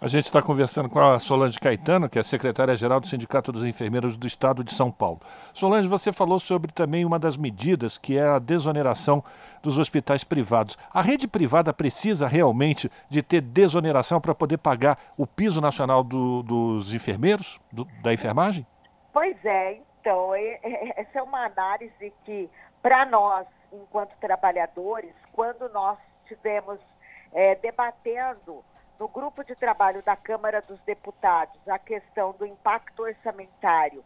[0.00, 4.16] A gente está conversando com a Solange Caetano, que é secretária-geral do Sindicato dos Enfermeiros
[4.16, 5.20] do Estado de São Paulo.
[5.52, 9.22] Solange, você falou sobre também uma das medidas, que é a desoneração
[9.62, 10.76] dos hospitais privados.
[10.92, 16.42] A rede privada precisa realmente de ter desoneração para poder pagar o piso nacional do,
[16.42, 18.66] dos enfermeiros, do, da enfermagem?
[19.12, 22.50] Pois é, então, essa é uma análise que,
[22.82, 26.78] para nós, enquanto trabalhadores, quando nós tivemos
[27.32, 28.62] é, debatendo
[28.98, 34.04] no grupo de trabalho da Câmara dos Deputados a questão do impacto orçamentário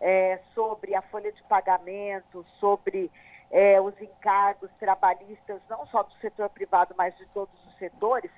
[0.00, 3.10] é, sobre a folha de pagamento, sobre
[3.50, 8.30] é, os encargos trabalhistas, não só do setor privado, mas de todos os setores,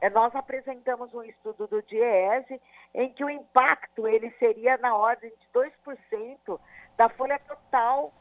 [0.00, 2.60] é, nós apresentamos um estudo do DIEESE
[2.94, 6.60] em que o impacto ele seria na ordem de 2%
[6.96, 8.12] da folha total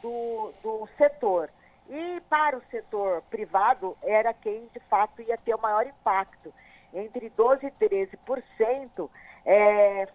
[0.00, 1.50] do, do setor.
[1.88, 6.52] E para o setor privado era quem de fato ia ter o maior impacto
[6.92, 9.10] entre 12% e 13%
[9.44, 10.08] é,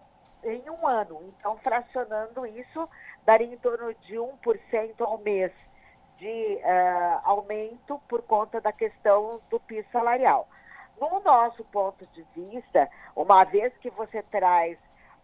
[0.43, 1.33] em um ano.
[1.39, 2.89] Então, fracionando isso,
[3.25, 5.51] daria em torno de 1% ao mês
[6.17, 10.47] de uh, aumento por conta da questão do piso salarial.
[10.99, 14.77] No nosso ponto de vista, uma vez que você traz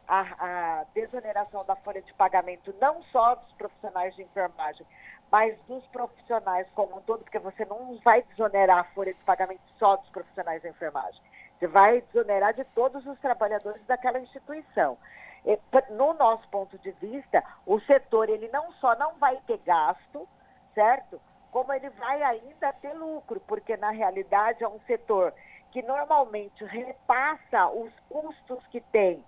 [0.07, 4.85] a, a, desoneração da folha de pagamento não só dos profissionais de enfermagem,
[5.31, 9.61] mas dos profissionais como um todo, porque você não vai desonerar a folha de pagamento
[9.79, 11.21] só dos profissionais de enfermagem.
[11.67, 14.97] Vai desonerar de todos os trabalhadores daquela instituição.
[15.91, 20.27] No nosso ponto de vista, o setor ele não só não vai ter gasto,
[20.73, 21.19] certo?
[21.51, 25.33] Como ele vai ainda ter lucro, porque na realidade é um setor
[25.71, 29.23] que normalmente repassa os custos que tem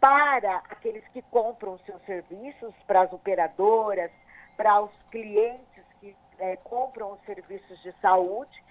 [0.00, 4.10] para aqueles que compram seus serviços, para as operadoras,
[4.56, 8.62] para os clientes que é, compram os serviços de saúde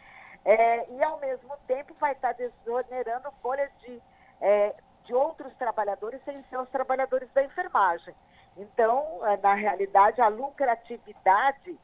[0.48, 4.02] é, e, ao mesmo tempo, vai estar desonerando folhas de,
[4.40, 4.74] é,
[5.04, 8.16] de outros trabalhadores sem ser os trabalhadores da enfermagem.
[8.56, 11.78] Então, é, na realidade, a lucratividade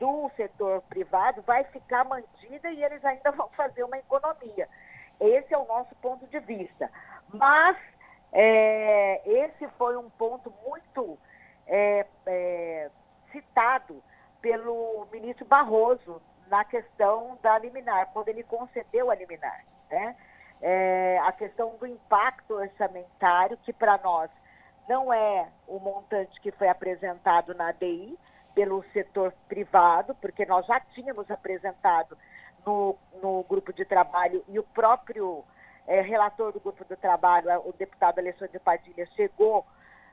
[0.00, 4.68] do setor privado vai ficar mantida e eles ainda vão fazer uma economia.
[5.20, 6.90] Esse é o nosso ponto de vista.
[7.32, 7.76] Mas
[8.32, 11.16] é, esse foi um ponto muito
[11.64, 12.90] é, é,
[13.30, 14.02] citado
[14.40, 16.20] pelo ministro Barroso
[16.50, 19.64] na questão da liminar, quando ele concedeu a liminar.
[19.88, 20.16] Né?
[20.60, 24.28] É, a questão do impacto orçamentário, que para nós
[24.88, 28.18] não é o montante que foi apresentado na ADI
[28.54, 32.18] pelo setor privado, porque nós já tínhamos apresentado
[32.66, 35.44] no, no grupo de trabalho e o próprio
[35.86, 39.64] é, relator do grupo de trabalho, o deputado Alessandro Padilha, chegou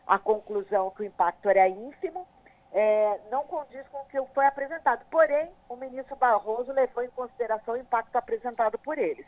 [0.05, 2.27] à conclusão que o impacto era ínfimo,
[2.74, 5.05] é, não condiz com o que foi apresentado.
[5.09, 9.26] Porém, o ministro Barroso levou em consideração o impacto apresentado por eles.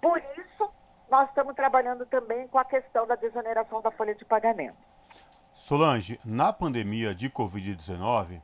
[0.00, 0.70] Por isso,
[1.10, 4.76] nós estamos trabalhando também com a questão da desoneração da folha de pagamento.
[5.54, 8.40] Solange, na pandemia de Covid-19,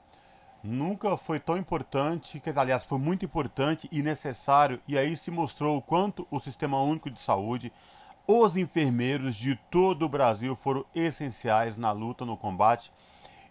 [0.63, 5.79] nunca foi tão importante, que aliás, foi muito importante e necessário, e aí se mostrou
[5.79, 7.73] o quanto o Sistema Único de Saúde,
[8.27, 12.93] os enfermeiros de todo o Brasil foram essenciais na luta, no combate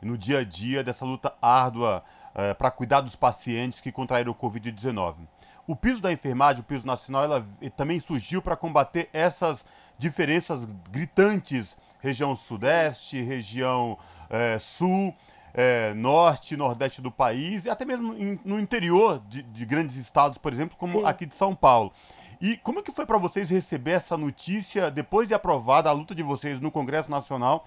[0.02, 2.04] no dia a dia dessa luta árdua
[2.36, 5.16] é, para cuidar dos pacientes que contraíram o Covid-19.
[5.66, 9.66] O piso da enfermagem, o piso nacional, ela também surgiu para combater essas
[9.98, 13.98] diferenças gritantes, região sudeste, região
[14.30, 15.14] é, sul,
[15.54, 20.38] é, norte, nordeste do país e até mesmo in, no interior de, de, grandes estados,
[20.38, 21.06] por exemplo, como Sim.
[21.06, 21.92] aqui de São Paulo.
[22.40, 26.14] E como é que foi para vocês receber essa notícia depois de aprovada a luta
[26.14, 27.66] de vocês no Congresso Nacional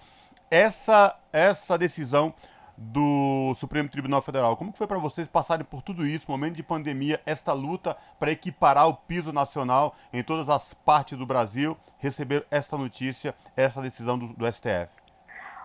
[0.51, 2.33] essa, essa decisão
[2.77, 4.57] do Supremo Tribunal Federal.
[4.57, 8.31] Como que foi para vocês passarem por tudo isso, momento de pandemia, esta luta para
[8.31, 14.17] equiparar o piso nacional em todas as partes do Brasil, receber essa notícia, essa decisão
[14.17, 14.89] do, do STF?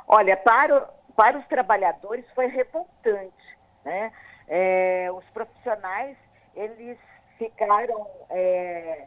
[0.06, 4.12] Olha, para, para os trabalhadores foi revoltante, né?
[4.46, 6.16] É, os profissionais,
[6.54, 6.98] eles
[7.38, 9.06] ficaram é,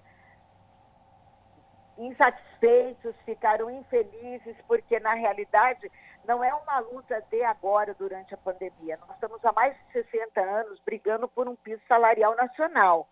[2.00, 5.92] insatisfeitos, ficaram infelizes, porque na realidade
[6.26, 8.98] não é uma luta de agora durante a pandemia.
[9.02, 13.08] Nós estamos há mais de 60 anos brigando por um piso salarial nacional.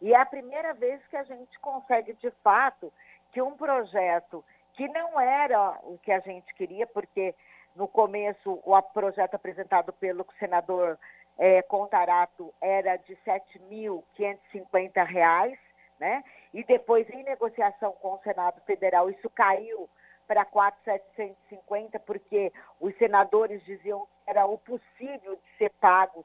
[0.00, 2.92] E é a primeira vez que a gente consegue, de fato,
[3.30, 7.34] que um projeto que não era o que a gente queria, porque
[7.76, 10.98] no começo o projeto apresentado pelo senador
[11.38, 13.40] é, Contarato era de R$
[13.70, 15.58] 7.550,
[15.98, 16.24] né?
[16.52, 19.88] E depois, em negociação com o Senado Federal, isso caiu
[20.26, 26.24] para 4,750, porque os senadores diziam que era o possível de ser pago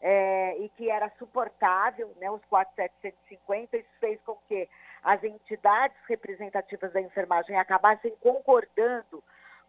[0.00, 3.76] é, e que era suportável, né, os 4,750.
[3.76, 4.68] Isso fez com que
[5.02, 9.22] as entidades representativas da enfermagem acabassem concordando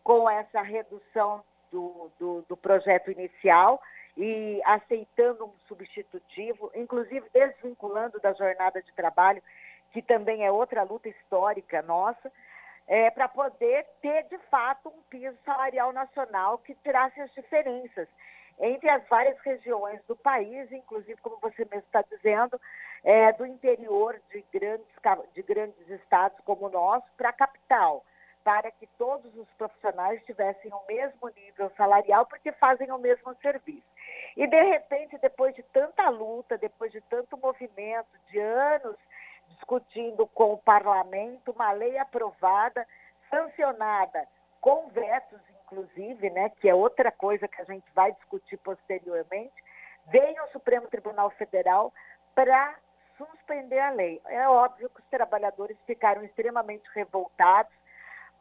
[0.03, 3.81] com essa redução do, do, do projeto inicial
[4.15, 9.43] e aceitando um substitutivo, inclusive desvinculando da jornada de trabalho,
[9.91, 12.31] que também é outra luta histórica nossa,
[12.87, 18.07] é, para poder ter de fato um piso salarial nacional que tirasse as diferenças
[18.59, 22.59] entre as várias regiões do país, inclusive, como você mesmo está dizendo,
[23.03, 24.87] é, do interior de grandes,
[25.33, 28.03] de grandes estados como o nosso para a capital,
[28.43, 33.85] para que todos os profissionais tivessem o mesmo nível salarial, porque fazem o mesmo serviço.
[34.35, 38.95] E, de repente, depois de tanta luta, depois de tanto movimento, de anos
[39.49, 42.85] discutindo com o parlamento, uma lei aprovada,
[43.29, 44.27] sancionada,
[44.61, 49.53] com vetos, inclusive, né, que é outra coisa que a gente vai discutir posteriormente,
[50.07, 51.93] veio o Supremo Tribunal Federal
[52.33, 52.75] para
[53.17, 54.21] suspender a lei.
[54.27, 57.73] É óbvio que os trabalhadores ficaram extremamente revoltados,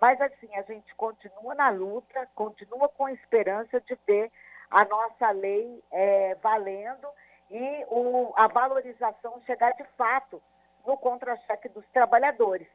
[0.00, 4.30] mas assim, a gente continua na luta, continua com esperança de ver
[4.70, 7.08] a nossa lei é, valendo
[7.50, 10.42] e o, a valorização chegar de fato
[10.86, 12.68] no contra-cheque dos trabalhadores.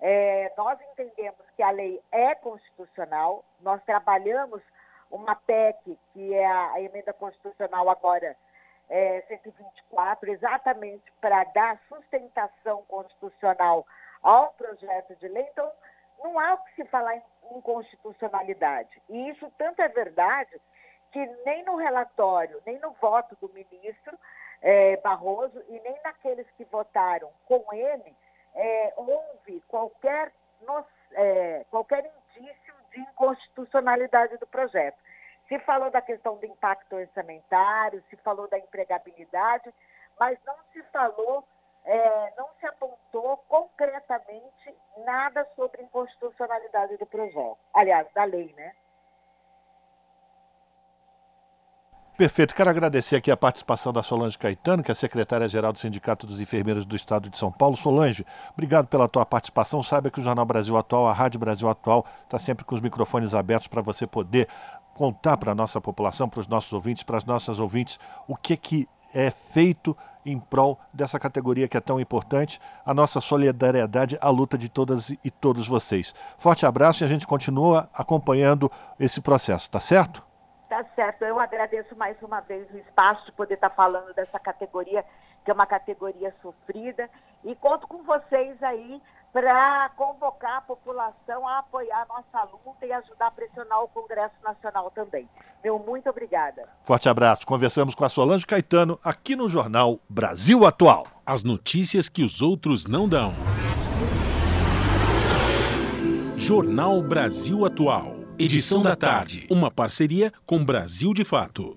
[0.00, 4.62] É, nós entendemos que a lei é constitucional, nós trabalhamos
[5.10, 8.36] uma PEC, que é a emenda constitucional agora
[8.88, 13.86] é, 124, exatamente para dar sustentação constitucional
[14.22, 15.46] ao projeto de lei.
[15.50, 15.70] Então,
[16.22, 17.22] não há o que se falar em
[17.56, 19.00] inconstitucionalidade.
[19.08, 20.60] E isso tanto é verdade
[21.12, 24.18] que nem no relatório, nem no voto do ministro
[24.60, 28.16] é, Barroso e nem naqueles que votaram com ele
[28.54, 30.32] é, houve qualquer,
[30.62, 34.98] no, é, qualquer indício de inconstitucionalidade do projeto.
[35.46, 39.72] Se falou da questão do impacto orçamentário, se falou da empregabilidade,
[40.18, 41.44] mas não se falou,
[41.84, 47.58] é, não se apontou concretamente nada sobre inconstitucionalidade do projeto.
[47.72, 48.74] Aliás, da lei, né?
[52.18, 52.52] Perfeito.
[52.52, 56.84] Quero agradecer aqui a participação da Solange Caetano, que é secretária-geral do Sindicato dos Enfermeiros
[56.84, 57.76] do Estado de São Paulo.
[57.76, 59.84] Solange, obrigado pela tua participação.
[59.84, 63.36] Saiba que o Jornal Brasil Atual, a Rádio Brasil Atual, está sempre com os microfones
[63.36, 64.48] abertos para você poder
[64.94, 68.56] contar para a nossa população, para os nossos ouvintes, para as nossas ouvintes, o que,
[68.56, 69.96] que é feito
[70.26, 75.10] em prol dessa categoria que é tão importante, a nossa solidariedade à luta de todas
[75.10, 76.12] e todos vocês.
[76.36, 80.27] Forte abraço e a gente continua acompanhando esse processo, tá certo?
[80.78, 81.24] Tá certo.
[81.24, 85.04] Eu agradeço mais uma vez o espaço de poder estar falando dessa categoria,
[85.44, 87.10] que é uma categoria sofrida.
[87.44, 89.02] E conto com vocês aí
[89.32, 94.36] para convocar a população a apoiar a nossa luta e ajudar a pressionar o Congresso
[94.44, 95.28] Nacional também.
[95.64, 96.68] Meu muito obrigada.
[96.84, 97.44] Forte abraço.
[97.44, 101.08] Conversamos com a Solange Caetano aqui no Jornal Brasil Atual.
[101.26, 103.32] As notícias que os outros não dão.
[106.36, 108.17] Jornal Brasil Atual.
[108.40, 109.48] Edição da tarde.
[109.50, 111.74] Uma parceria com Brasil de Fato.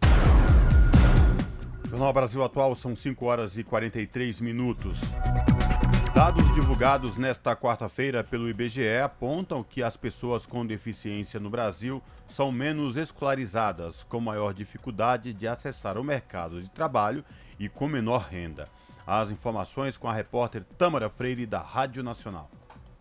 [1.89, 4.99] Jornal Brasil Atual são 5 horas e 43 minutos.
[6.13, 12.51] Dados divulgados nesta quarta-feira pelo IBGE apontam que as pessoas com deficiência no Brasil são
[12.51, 17.25] menos escolarizadas, com maior dificuldade de acessar o mercado de trabalho
[17.59, 18.69] e com menor renda.
[19.07, 22.51] As informações com a repórter Tâmara Freire, da Rádio Nacional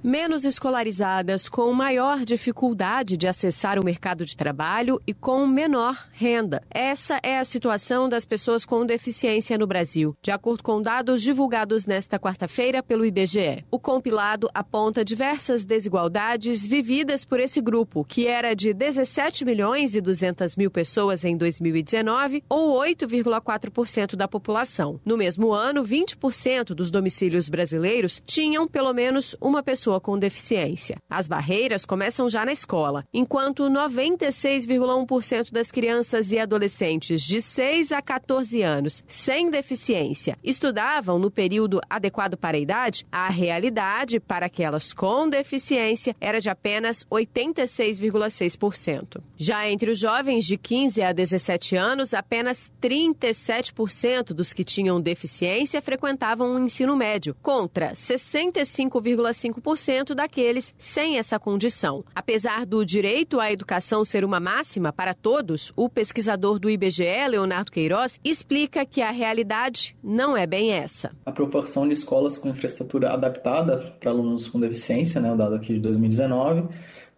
[0.02, 6.62] menos escolarizadas, com maior dificuldade de acessar o mercado de trabalho e com menor renda.
[6.70, 11.86] Essa é a situação das pessoas com deficiência no Brasil, de acordo com dados divulgados
[11.86, 13.64] nesta quarta-feira pelo IBGE.
[13.70, 20.00] O compilado aponta diversas desigualdades vividas por esse grupo, que era de 17 milhões e
[20.00, 25.00] 200 mil pessoas em 2019, ou 8,4% da população.
[25.04, 30.98] No mesmo ano, 20% dos domicílios brasileiros tinham pelo menos uma pessoa pessoa com deficiência.
[31.08, 38.00] As barreiras começam já na escola, enquanto 96,1% das crianças e adolescentes de 6 a
[38.00, 44.92] 14 anos sem deficiência estudavam no período adequado para a idade, a realidade para aquelas
[44.92, 49.20] com deficiência era de apenas 86,6%.
[49.36, 55.82] Já entre os jovens de 15 a 17 anos, apenas 37% dos que tinham deficiência
[55.82, 62.04] frequentavam o ensino médio, contra 65,5% 30% daqueles sem essa condição.
[62.14, 67.72] Apesar do direito à educação ser uma máxima para todos, o pesquisador do IBGE, Leonardo
[67.72, 71.10] Queiroz, explica que a realidade não é bem essa.
[71.24, 75.74] A proporção de escolas com infraestrutura adaptada para alunos com deficiência, né, o dado aqui
[75.74, 76.68] de 2019,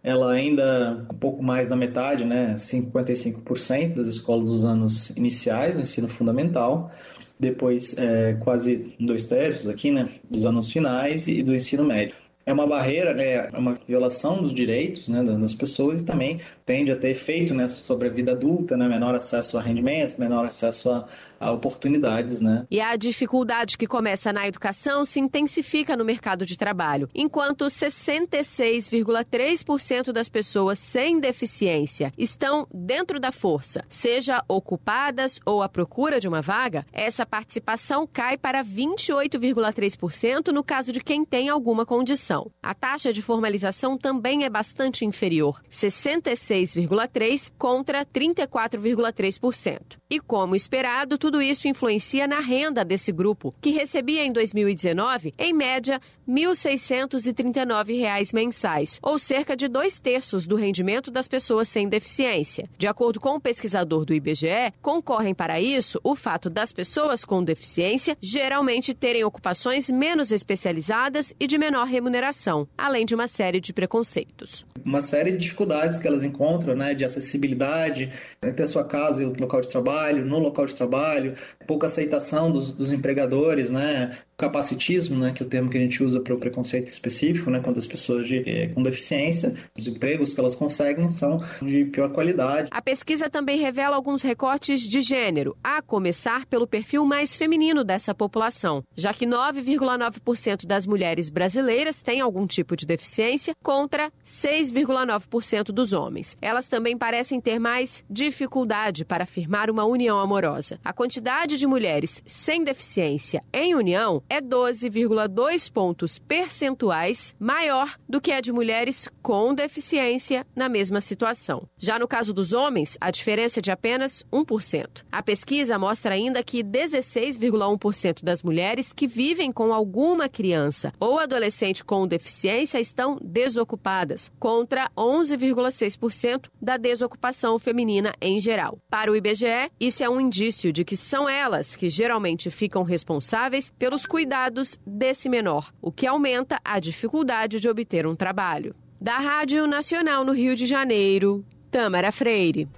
[0.01, 5.81] ela ainda um pouco mais da metade, né, 55% das escolas dos anos iniciais do
[5.81, 6.91] ensino fundamental,
[7.39, 12.22] depois é, quase dois terços aqui, né, dos anos finais e do ensino médio.
[12.45, 16.91] É uma barreira, né, é uma violação dos direitos né, das pessoas e também tende
[16.91, 20.89] a ter efeito né, sobre a vida adulta, né, menor acesso a rendimentos, menor acesso
[20.91, 21.05] a,
[21.43, 22.41] a oportunidades.
[22.41, 22.65] Né.
[22.71, 30.11] E a dificuldade que começa na educação se intensifica no mercado de trabalho, enquanto 66,3%
[30.11, 36.41] das pessoas sem deficiência estão dentro da força, seja ocupadas ou à procura de uma
[36.41, 42.49] vaga, essa participação cai para 28,3% no caso de quem tem alguma condição.
[42.61, 49.97] A taxa de formalização também é bastante inferior, 66 36,3% contra 34,3%.
[50.13, 55.51] E como esperado, tudo isso influencia na renda desse grupo, que recebia em 2019, em
[55.51, 62.69] média, R$ 1.639 mensais, ou cerca de dois terços do rendimento das pessoas sem deficiência.
[62.77, 67.43] De acordo com o pesquisador do IBGE, concorrem para isso o fato das pessoas com
[67.43, 73.73] deficiência geralmente terem ocupações menos especializadas e de menor remuneração, além de uma série de
[73.73, 74.63] preconceitos.
[74.85, 78.11] Uma série de dificuldades que elas encontram, né, de acessibilidade
[78.43, 81.35] entre a sua casa e o local de trabalho, no local de trabalho,
[81.67, 86.03] pouca aceitação dos, dos empregadores, né, capacitismo, né, que é o termo que a gente
[86.03, 90.33] usa para o preconceito específico, né, quando as pessoas de, é, com deficiência, os empregos
[90.33, 92.69] que elas conseguem são de pior qualidade.
[92.71, 98.13] A pesquisa também revela alguns recortes de gênero, a começar pelo perfil mais feminino dessa
[98.13, 105.93] população, já que 9,9% das mulheres brasileiras têm algum tipo de deficiência contra 6,9% dos
[105.93, 106.35] homens.
[106.41, 110.79] Elas também parecem ter mais dificuldade para firmar uma união amorosa.
[110.83, 118.31] A quantidade de mulheres sem deficiência em união é 12,2 pontos percentuais maior do que
[118.31, 121.67] a de mulheres com deficiência na mesma situação.
[121.77, 125.03] Já no caso dos homens, a diferença é de apenas 1%.
[125.11, 131.83] A pesquisa mostra ainda que 16,1% das mulheres que vivem com alguma criança ou adolescente
[131.83, 138.77] com deficiência estão desocupadas, contra 11,6% da desocupação feminina em geral.
[138.89, 143.71] Para o IBGE, isso é um indício de que são elas que geralmente ficam responsáveis
[143.77, 148.75] pelos cuidados desse menor, o que aumenta a dificuldade de obter um trabalho.
[149.01, 152.69] Da Rádio Nacional no Rio de Janeiro, Tamara Freire.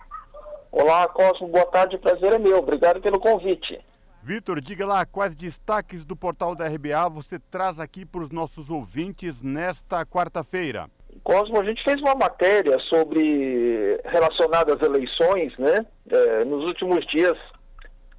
[0.78, 2.58] Olá, Cosmo, boa tarde, prazer é meu.
[2.58, 3.80] Obrigado pelo convite.
[4.22, 8.68] Vitor, diga lá quais destaques do portal da RBA você traz aqui para os nossos
[8.68, 10.86] ouvintes nesta quarta-feira.
[11.24, 15.86] Cosmo, a gente fez uma matéria sobre relacionada às eleições, né?
[16.10, 17.38] É, nos últimos dias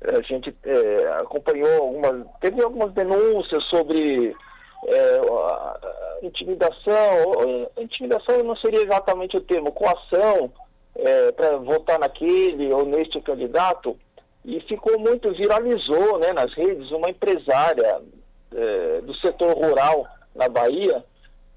[0.01, 4.35] a gente é, acompanhou algumas, teve algumas denúncias sobre
[4.87, 10.51] é, intimidação, intimidação não seria exatamente o termo, coação
[10.97, 13.97] é, para votar naquele ou neste candidato,
[14.43, 18.01] e ficou muito, viralizou né, nas redes uma empresária
[18.53, 21.03] é, do setor rural na Bahia,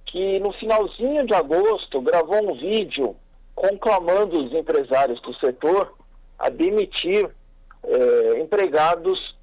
[0.06, 3.16] que no finalzinho de agosto gravou um vídeo
[3.54, 5.94] conclamando os empresários do setor
[6.38, 7.30] a demitir
[7.84, 9.36] é, empregados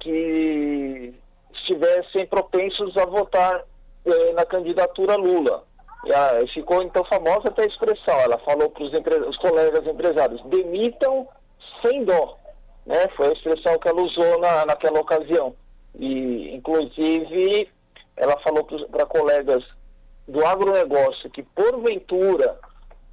[0.00, 1.14] que
[1.54, 3.64] estivessem propensos a votar
[4.04, 5.64] é, na candidatura Lula.
[6.06, 8.18] E a, ficou então famosa até a expressão.
[8.20, 8.84] Ela falou para
[9.28, 11.28] os colegas empresários: demitam
[11.82, 12.36] sem dó.
[12.86, 13.06] Né?
[13.16, 15.54] Foi a expressão que ela usou na, naquela ocasião.
[15.94, 17.68] E, inclusive,
[18.16, 19.64] ela falou para colegas
[20.26, 22.58] do agronegócio que, porventura,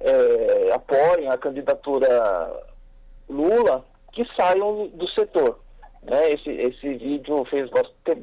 [0.00, 2.08] é, apoiem a candidatura
[3.28, 5.58] Lula, que saiam do setor.
[6.02, 6.30] Né?
[6.32, 7.68] Esse, esse vídeo fez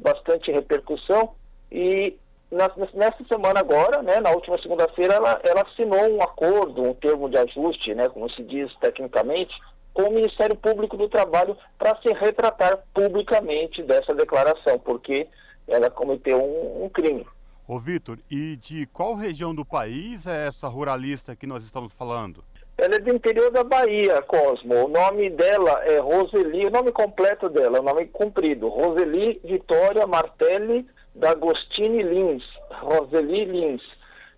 [0.02, 1.34] bastante repercussão
[1.70, 2.16] e
[2.50, 7.36] nessa semana agora, né, na última segunda-feira, ela, ela assinou um acordo, um termo de
[7.38, 9.54] ajuste, né, como se diz tecnicamente,
[9.92, 15.26] com o Ministério Público do Trabalho para se retratar publicamente dessa declaração, porque
[15.66, 17.26] ela cometeu um, um crime.
[17.66, 22.44] Ô Vitor, e de qual região do país é essa ruralista que nós estamos falando?
[22.78, 24.84] Ela é do interior da Bahia, Cosmo.
[24.84, 30.86] O nome dela é Roseli, o nome completo dela, o nome comprido, Roseli Vitória Martelli
[31.16, 32.42] D'Agostini Lins.
[32.70, 33.82] Roseli Lins.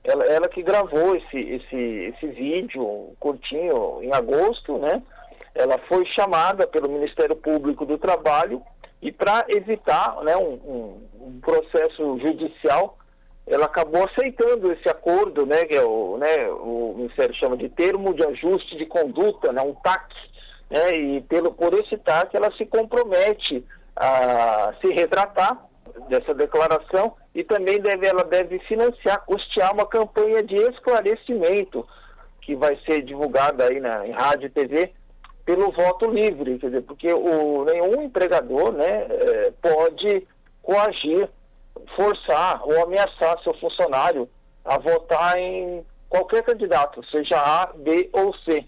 [0.05, 5.03] Ela, ela que gravou esse, esse, esse vídeo curtinho em agosto, né?
[5.55, 8.63] Ela foi chamada pelo Ministério Público do Trabalho
[9.03, 12.97] e para evitar né, um, um, um, processo judicial,
[13.47, 18.13] ela acabou aceitando esse acordo, né, que é o, né, o Ministério chama de termo
[18.13, 20.13] de ajuste de conduta, né, um TAC,
[20.69, 23.65] né, e pelo, por esse TAC ela se compromete
[23.95, 25.68] a se retratar
[26.09, 31.87] dessa declaração e também deve, ela deve financiar, custear uma campanha de esclarecimento
[32.43, 34.93] que vai ser divulgada aí na, em rádio e TV
[35.45, 40.27] pelo voto livre, quer dizer, porque o, nenhum empregador né, é, pode
[40.63, 41.27] coagir,
[41.97, 44.29] forçar ou ameaçar seu funcionário
[44.63, 48.63] a votar em qualquer candidato, seja A, B ou C.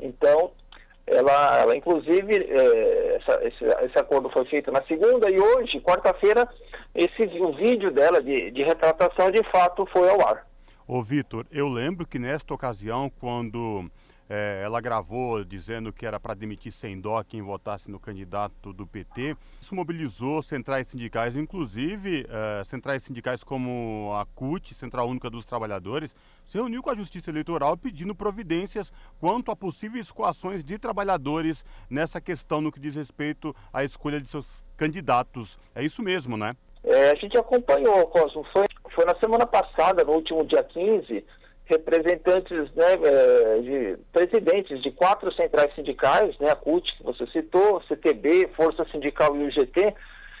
[0.00, 0.50] Então,
[1.06, 6.48] ela, ela inclusive, é, essa, esse, esse, acordo foi feito na segunda e hoje, quarta-feira,
[6.94, 10.46] esse o vídeo dela de, de retratação de fato foi ao ar.
[10.86, 13.88] Ô Vitor, eu lembro que nesta ocasião, quando
[14.28, 18.86] é, ela gravou dizendo que era para demitir sem dó quem votasse no candidato do
[18.86, 19.36] PT.
[19.60, 26.14] Isso mobilizou centrais sindicais, inclusive é, centrais sindicais como a CUT, Central Única dos Trabalhadores,
[26.44, 32.20] se reuniu com a Justiça Eleitoral pedindo providências quanto a possíveis coações de trabalhadores nessa
[32.20, 35.58] questão no que diz respeito à escolha de seus candidatos.
[35.74, 36.56] É isso mesmo, né?
[36.84, 38.44] É, a gente acompanhou, Cosmo.
[38.52, 38.64] Foi,
[38.94, 41.24] foi na semana passada, no último dia 15,
[41.66, 47.82] representantes, né, é, de presidentes de quatro centrais sindicais, né, a CUT, que você citou,
[47.88, 49.94] CTB, Força Sindical e UGT,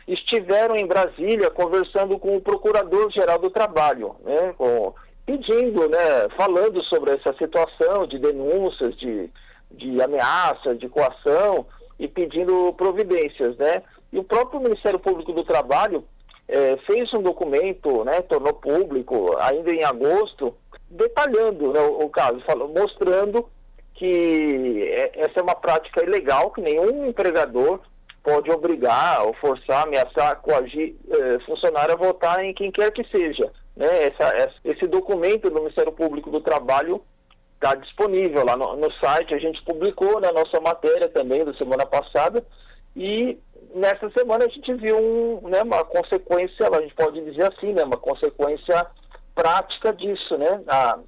[0.06, 4.94] estiveram em Brasília conversando com o Procurador-Geral do Trabalho, né, com,
[5.26, 9.28] pedindo, né, falando sobre essa situação de denúncias, de,
[9.72, 11.66] de ameaça, de coação
[11.98, 13.82] e pedindo providências, né.
[14.12, 16.04] E o próprio Ministério Público do Trabalho
[16.46, 20.54] é, fez um documento, né, tornou público ainda em agosto,
[20.90, 23.48] detalhando né, o, o, caso, falou, mostrando
[23.94, 27.80] que é, essa é uma prática ilegal, que nenhum empregador
[28.22, 33.52] pode obrigar ou forçar, ameaçar, coagir eh, funcionário a votar em quem quer que seja.
[33.76, 33.86] Né?
[34.06, 37.00] Essa, esse documento do Ministério Público do Trabalho
[37.54, 41.86] está disponível lá no, no, site, a gente publicou na nossa matéria também da semana
[41.86, 42.44] passada
[42.96, 43.38] e
[43.72, 47.84] nessa semana a gente viu um, né, uma consequência, a gente pode dizer assim, né,
[47.84, 48.86] uma consequência
[49.36, 50.62] prática disso, né?
[50.66, 50.98] A,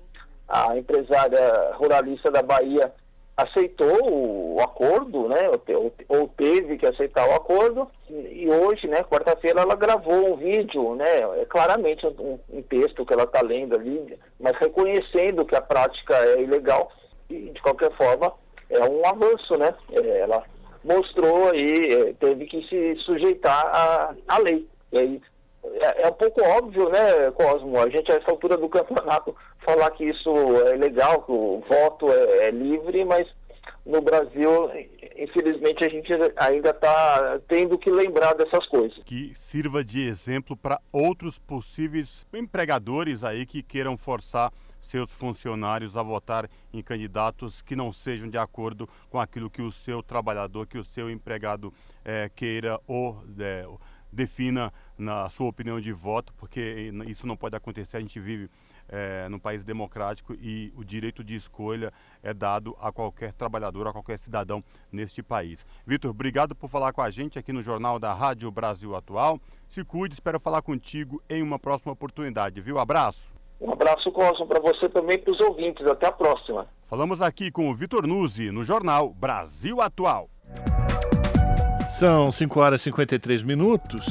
[0.48, 2.92] a empresária ruralista da Bahia
[3.36, 5.48] aceitou o acordo, né?
[5.48, 9.02] Ou, ou, teve que aceitar o acordo e hoje, né?
[9.04, 11.40] Quarta-feira ela gravou um vídeo, né?
[11.40, 16.14] É claramente um, um texto que ela está lendo ali, mas reconhecendo que a prática
[16.14, 16.90] é ilegal
[17.30, 18.32] e de qualquer forma
[18.68, 19.74] é um avanço, né?
[19.92, 20.42] É, ela
[20.84, 24.66] mostrou aí, é, teve que se sujeitar à, à lei.
[24.92, 25.22] E aí
[25.74, 27.78] é, é, um pouco óbvio, né, Cosmo?
[27.78, 30.30] A gente, a essa altura do campeonato, falar que isso
[30.66, 33.26] é legal, que o voto é, é livre, mas
[33.84, 34.70] no Brasil,
[35.16, 39.02] infelizmente, a gente ainda está tendo que lembrar dessas coisas.
[39.04, 46.02] Que sirva de exemplo para outros possíveis empregadores aí que queiram forçar seus funcionários a
[46.02, 50.78] votar em candidatos que não sejam de acordo com aquilo que o seu trabalhador, que
[50.78, 51.72] o seu empregado
[52.04, 53.66] é, queira ou é,
[54.12, 57.96] defina na sua opinião de voto, porque isso não pode acontecer.
[57.96, 58.50] A gente vive
[58.88, 61.92] é, num país democrático e o direito de escolha
[62.22, 65.64] é dado a qualquer trabalhador, a qualquer cidadão neste país.
[65.86, 69.40] Vitor, obrigado por falar com a gente aqui no Jornal da Rádio Brasil Atual.
[69.68, 72.78] Se cuide, espero falar contigo em uma próxima oportunidade, viu?
[72.78, 73.36] Abraço.
[73.60, 75.84] Um abraço, Cosmo, para você também e para os ouvintes.
[75.86, 76.68] Até a próxima.
[76.86, 80.30] Falamos aqui com o Vitor Nuzzi no Jornal Brasil Atual.
[81.98, 84.06] São 5 horas e 53 minutos.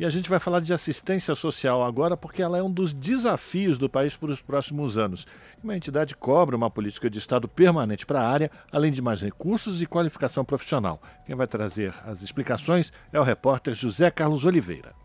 [0.00, 3.76] E a gente vai falar de assistência social agora, porque ela é um dos desafios
[3.76, 5.26] do país para os próximos anos.
[5.62, 9.82] Uma entidade cobra uma política de Estado permanente para a área, além de mais recursos
[9.82, 11.02] e qualificação profissional.
[11.26, 15.01] Quem vai trazer as explicações é o repórter José Carlos Oliveira.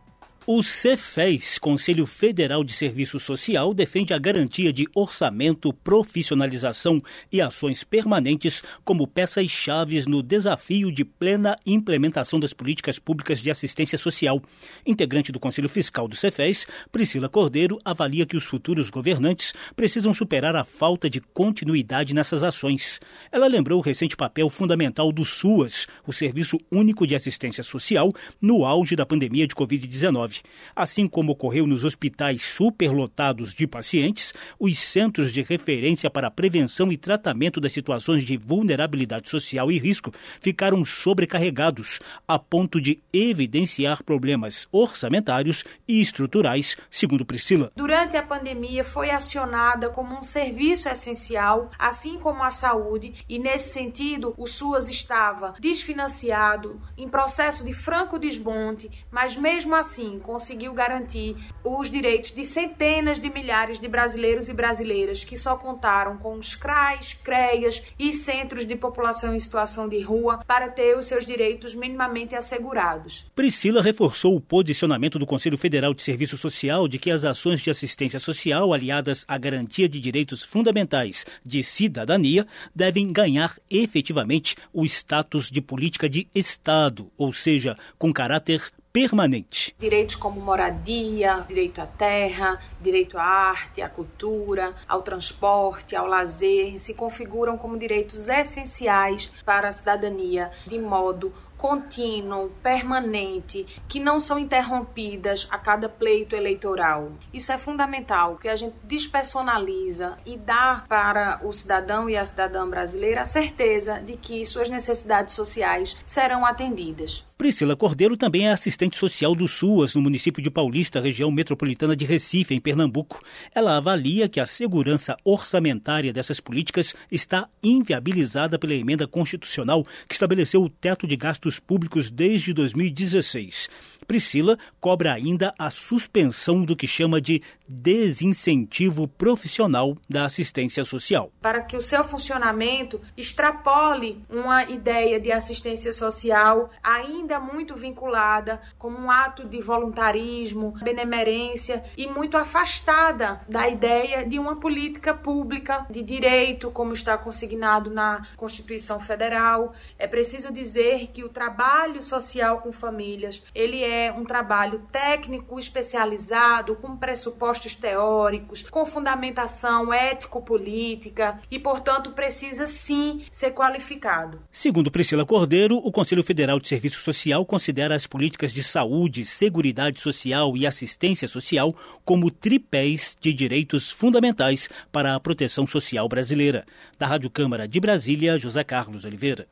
[0.49, 7.83] O CEFES, Conselho Federal de Serviço Social, defende a garantia de orçamento, profissionalização e ações
[7.83, 14.41] permanentes como peças-chaves no desafio de plena implementação das políticas públicas de assistência social.
[14.85, 20.55] Integrante do Conselho Fiscal do CEFES, Priscila Cordeiro avalia que os futuros governantes precisam superar
[20.55, 23.01] a falta de continuidade nessas ações.
[23.33, 28.63] Ela lembrou o recente papel fundamental do SUAS, o Serviço Único de Assistência Social, no
[28.63, 30.36] auge da pandemia de Covid-19
[30.75, 36.97] Assim como ocorreu nos hospitais superlotados de pacientes, os centros de referência para prevenção e
[36.97, 44.67] tratamento das situações de vulnerabilidade social e risco ficaram sobrecarregados, a ponto de evidenciar problemas
[44.71, 47.71] orçamentários e estruturais, segundo Priscila.
[47.75, 53.73] Durante a pandemia foi acionada como um serviço essencial, assim como a saúde, e nesse
[53.73, 61.37] sentido o SUAS estava desfinanciado, em processo de franco desmonte, mas mesmo assim conseguiu garantir
[61.63, 66.53] os direitos de centenas de milhares de brasileiros e brasileiras que só contaram com os
[66.53, 71.73] CRAs, CREAS e centros de população em situação de rua para ter os seus direitos
[71.73, 73.25] minimamente assegurados.
[73.33, 77.69] Priscila reforçou o posicionamento do Conselho Federal de Serviço Social de que as ações de
[77.69, 85.49] assistência social aliadas à garantia de direitos fundamentais de cidadania devem ganhar efetivamente o status
[85.49, 89.75] de política de Estado, ou seja, com caráter permanente.
[89.77, 96.79] Direitos como moradia, direito à terra, direito à arte, à cultura, ao transporte, ao lazer,
[96.79, 104.39] se configuram como direitos essenciais para a cidadania, de modo contínuo, permanente, que não são
[104.39, 107.11] interrompidas a cada pleito eleitoral.
[107.31, 112.67] Isso é fundamental, que a gente despersonaliza e dá para o cidadão e a cidadã
[112.67, 117.26] brasileira a certeza de que suas necessidades sociais serão atendidas.
[117.37, 122.03] Priscila Cordeiro também é assistente social do SUAS, no município de Paulista, região metropolitana de
[122.03, 123.21] Recife, em Pernambuco.
[123.53, 130.63] Ela avalia que a segurança orçamentária dessas políticas está inviabilizada pela emenda constitucional que estabeleceu
[130.63, 133.69] o teto de gastos públicos desde 2016.
[134.07, 141.31] Priscila cobra ainda a suspensão do que chama de desincentivo profissional da assistência social.
[141.41, 148.97] Para que o seu funcionamento extrapole uma ideia de assistência social ainda muito vinculada como
[148.97, 156.01] um ato de voluntarismo, benemerência e muito afastada da ideia de uma política pública de
[156.01, 159.73] direito, como está consignado na Constituição Federal.
[159.99, 166.75] É preciso dizer que o trabalho social com famílias, ele é um trabalho técnico especializado,
[166.75, 174.39] com pressupostos teóricos, com fundamentação ético-política e, portanto, precisa sim ser qualificado.
[174.51, 179.99] Segundo Priscila Cordeiro, o Conselho Federal de Serviço Social considera as políticas de saúde, seguridade
[179.99, 186.65] social e assistência social como tripés de direitos fundamentais para a proteção social brasileira.
[186.97, 189.47] Da Rádio Câmara de Brasília, José Carlos Oliveira.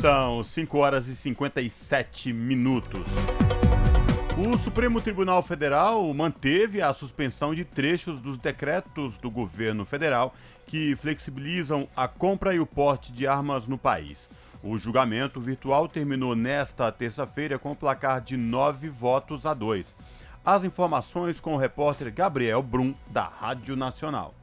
[0.00, 3.06] São 5 horas e 57 minutos.
[4.38, 10.34] O Supremo Tribunal Federal manteve a suspensão de trechos dos decretos do governo federal
[10.66, 14.28] que flexibilizam a compra e o porte de armas no país.
[14.62, 19.92] O julgamento virtual terminou nesta terça-feira com o placar de nove votos a dois.
[20.44, 24.34] As informações com o repórter Gabriel Brum, da Rádio Nacional.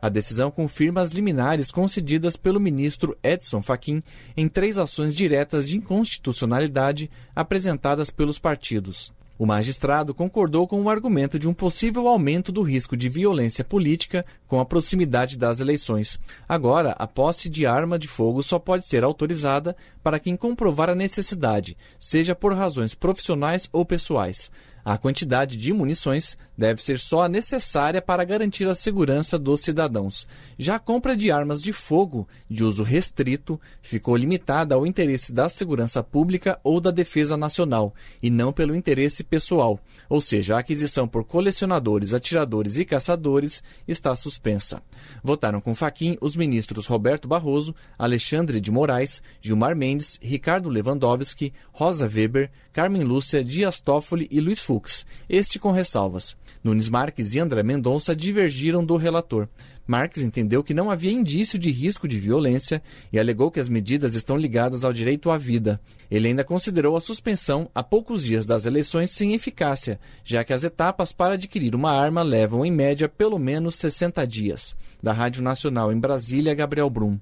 [0.00, 4.02] A decisão confirma as liminares concedidas pelo ministro Edson Fachin
[4.36, 9.12] em três ações diretas de inconstitucionalidade apresentadas pelos partidos.
[9.38, 14.26] O magistrado concordou com o argumento de um possível aumento do risco de violência política
[14.48, 16.18] com a proximidade das eleições.
[16.48, 20.94] Agora, a posse de arma de fogo só pode ser autorizada para quem comprovar a
[20.94, 24.50] necessidade, seja por razões profissionais ou pessoais.
[24.88, 30.26] A quantidade de munições deve ser só a necessária para garantir a segurança dos cidadãos.
[30.58, 35.46] Já a compra de armas de fogo de uso restrito ficou limitada ao interesse da
[35.50, 39.78] segurança pública ou da defesa nacional, e não pelo interesse pessoal,
[40.08, 44.82] ou seja, a aquisição por colecionadores, atiradores e caçadores está suspensa.
[45.22, 52.06] Votaram com faquim os ministros Roberto Barroso, Alexandre de Moraes, Gilmar Mendes, Ricardo Lewandowski, Rosa
[52.06, 56.36] Weber, Carmen Lúcia, Dias Toffoli e Luiz Fux Fux, este com ressalvas.
[56.62, 59.48] Nunes Marques e André Mendonça divergiram do relator.
[59.86, 64.14] Marques entendeu que não havia indício de risco de violência e alegou que as medidas
[64.14, 65.80] estão ligadas ao direito à vida.
[66.10, 70.62] Ele ainda considerou a suspensão a poucos dias das eleições sem eficácia, já que as
[70.62, 74.76] etapas para adquirir uma arma levam em média pelo menos 60 dias.
[75.02, 77.18] Da Rádio Nacional em Brasília, Gabriel Brum.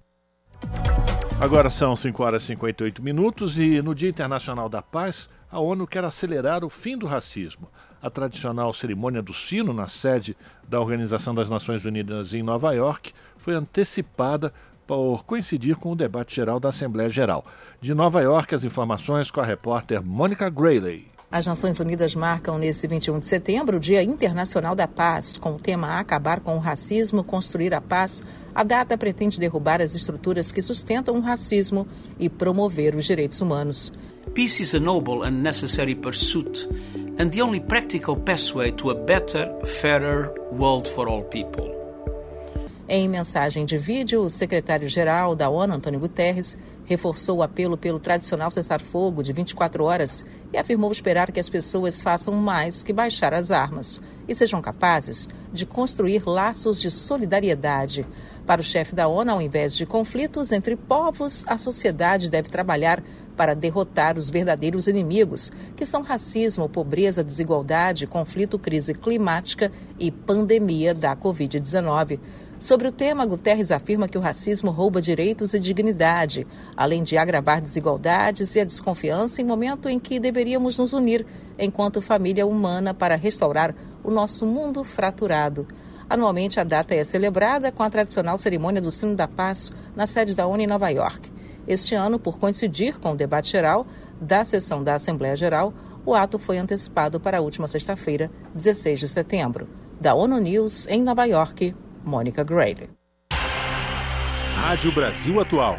[1.39, 5.87] Agora são 5 horas e 58 minutos e no Dia Internacional da Paz, a ONU
[5.87, 7.69] quer acelerar o fim do racismo.
[8.03, 10.37] A tradicional cerimônia do sino na sede
[10.69, 14.53] da Organização das Nações Unidas em Nova York foi antecipada
[14.87, 17.43] por coincidir com o debate geral da Assembleia Geral.
[17.81, 21.07] De Nova York, as informações com a repórter Mônica Grayley.
[21.31, 25.59] As Nações Unidas marcam nesse 21 de setembro o Dia Internacional da Paz, com o
[25.59, 28.23] tema Acabar com o Racismo, Construir a Paz.
[28.55, 31.89] A data pretende derrubar as estruturas que sustentam o racismo
[32.19, 33.91] e promover os direitos humanos.
[34.35, 36.69] Peace is a noble and necessary pursuit,
[37.19, 41.75] and the only practical pathway to a better, fairer world for all people.
[42.89, 48.49] Em mensagem de vídeo, o secretário-geral da ONU, Antônio Guterres, reforçou o apelo pelo tradicional
[48.49, 53.51] cessar-fogo de 24 horas e afirmou esperar que as pessoas façam mais que baixar as
[53.51, 58.07] armas e sejam capazes de construir laços de solidariedade.
[58.47, 63.03] Para o chefe da ONU, ao invés de conflitos entre povos, a sociedade deve trabalhar
[63.37, 70.95] para derrotar os verdadeiros inimigos, que são racismo, pobreza, desigualdade, conflito, crise climática e pandemia
[70.95, 72.19] da Covid-19.
[72.59, 77.61] Sobre o tema, Guterres afirma que o racismo rouba direitos e dignidade, além de agravar
[77.61, 81.27] desigualdades e a desconfiança em momento em que deveríamos nos unir
[81.59, 85.67] enquanto família humana para restaurar o nosso mundo fraturado.
[86.09, 90.35] Anualmente, a data é celebrada com a tradicional cerimônia do Sino da Paz na sede
[90.35, 91.36] da ONU em Nova York.
[91.67, 93.87] Este ano, por coincidir com o debate geral
[94.21, 95.73] da sessão da Assembleia Geral,
[96.05, 99.67] o ato foi antecipado para a última sexta-feira, 16 de setembro.
[100.01, 102.91] Da ONU News, em Nova York, Mônica Grayle.
[104.55, 105.75] Rádio Brasil Atual.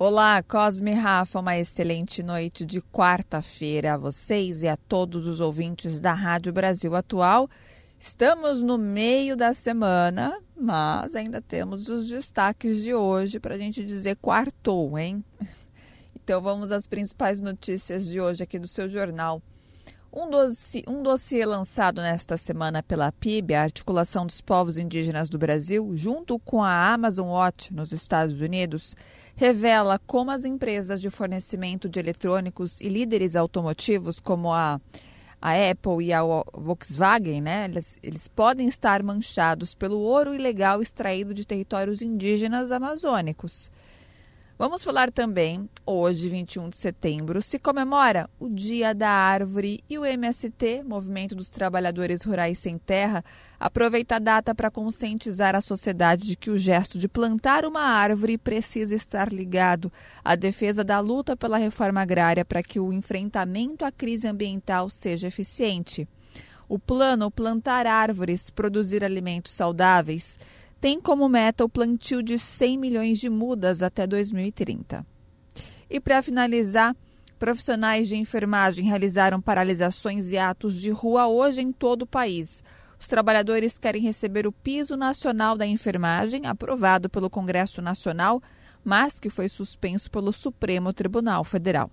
[0.00, 5.98] Olá, Cosme Rafa, uma excelente noite de quarta-feira a vocês e a todos os ouvintes
[5.98, 7.50] da Rádio Brasil Atual.
[7.98, 13.84] Estamos no meio da semana, mas ainda temos os destaques de hoje para a gente
[13.84, 15.24] dizer quartou, hein?
[16.14, 19.42] Então vamos às principais notícias de hoje aqui do seu jornal.
[20.12, 25.38] Um dossiê, um dossiê lançado nesta semana pela PIB, a Articulação dos Povos Indígenas do
[25.38, 28.94] Brasil, junto com a Amazon Watch nos Estados Unidos,
[29.38, 34.80] revela como as empresas de fornecimento de eletrônicos e líderes automotivos, como a,
[35.40, 36.20] a Apple e a
[36.52, 43.70] Volkswagen, né, eles, eles podem estar manchados pelo ouro ilegal extraído de territórios indígenas amazônicos.
[44.58, 50.04] Vamos falar também, hoje, 21 de setembro, se comemora o Dia da Árvore e o
[50.04, 53.24] MST, Movimento dos Trabalhadores Rurais Sem Terra,
[53.60, 58.36] aproveita a data para conscientizar a sociedade de que o gesto de plantar uma árvore
[58.36, 59.92] precisa estar ligado
[60.24, 65.28] à defesa da luta pela reforma agrária para que o enfrentamento à crise ambiental seja
[65.28, 66.08] eficiente.
[66.68, 70.36] O plano Plantar Árvores, Produzir Alimentos Saudáveis
[70.80, 75.04] tem como meta o plantio de 100 milhões de mudas até 2030.
[75.90, 76.94] E para finalizar,
[77.38, 82.62] profissionais de enfermagem realizaram paralisações e atos de rua hoje em todo o país.
[83.00, 88.42] Os trabalhadores querem receber o piso nacional da enfermagem, aprovado pelo Congresso Nacional,
[88.84, 91.90] mas que foi suspenso pelo Supremo Tribunal Federal.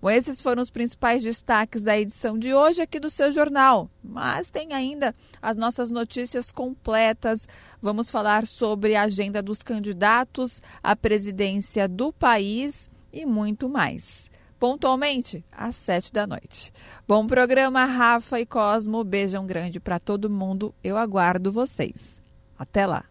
[0.00, 3.90] Bom, esses foram os principais destaques da edição de hoje aqui do seu jornal.
[4.02, 7.48] Mas tem ainda as nossas notícias completas.
[7.82, 14.30] Vamos falar sobre a agenda dos candidatos à presidência do país e muito mais.
[14.58, 16.72] Pontualmente, às sete da noite.
[17.06, 19.02] Bom programa, Rafa e Cosmo.
[19.02, 20.74] Beijão grande para todo mundo.
[20.82, 22.20] Eu aguardo vocês.
[22.56, 23.04] Até lá.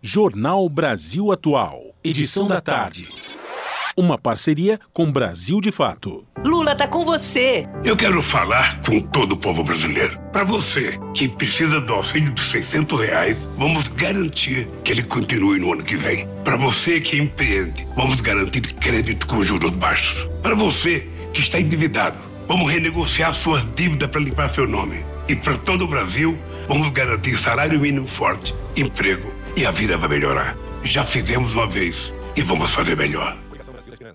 [0.00, 1.94] Jornal Brasil Atual.
[2.02, 3.31] Edição da tarde.
[3.94, 6.24] Uma parceria com Brasil de Fato.
[6.42, 7.68] Lula tá com você.
[7.84, 10.18] Eu quero falar com todo o povo brasileiro.
[10.32, 15.74] Para você que precisa do auxílio dos 600 reais, vamos garantir que ele continue no
[15.74, 16.26] ano que vem.
[16.42, 20.26] Para você que empreende, vamos garantir crédito com juros baixos.
[20.42, 22.18] Para você que está endividado,
[22.48, 25.04] vamos renegociar suas dívidas para limpar seu nome.
[25.28, 30.08] E para todo o Brasil, vamos garantir salário mínimo forte, emprego e a vida vai
[30.08, 30.56] melhorar.
[30.82, 33.36] Já fizemos uma vez e vamos fazer melhor.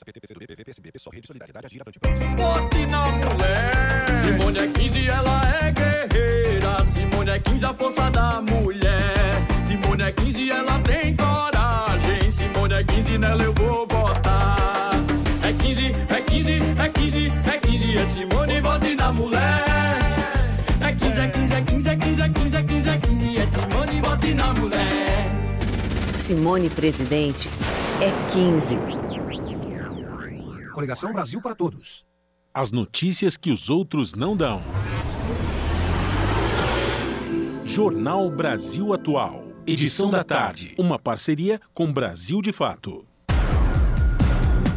[0.07, 1.99] PT, PCdoB, PV, PSB, PSOL, Rede Solidariedade, Agir, Avante,
[2.37, 4.05] Bote na mulher!
[4.23, 6.85] Simone é 15, ela é guerreira.
[6.85, 9.35] Simone é 15, a força da mulher.
[9.65, 12.31] Simone é 15, ela tem coragem.
[12.31, 14.91] Simone é 15, nela eu vou votar.
[15.43, 19.65] É 15, é 15, é 15, é 15, é Simone, vote na mulher.
[20.79, 23.45] É 15, é 15, é 15, é 15, é 15, é 15, é 15, é
[23.45, 25.29] Simone, vote na mulher.
[26.13, 27.49] Simone, presidente,
[27.99, 29.16] é 15.
[30.77, 32.05] Coligação Brasil para Todos.
[32.53, 34.61] As notícias que os outros não dão.
[37.65, 39.43] Jornal Brasil Atual.
[39.65, 40.75] Edição da tarde.
[40.77, 43.07] Uma parceria com Brasil de Fato.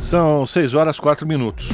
[0.00, 1.68] São 6 horas 4 minutos.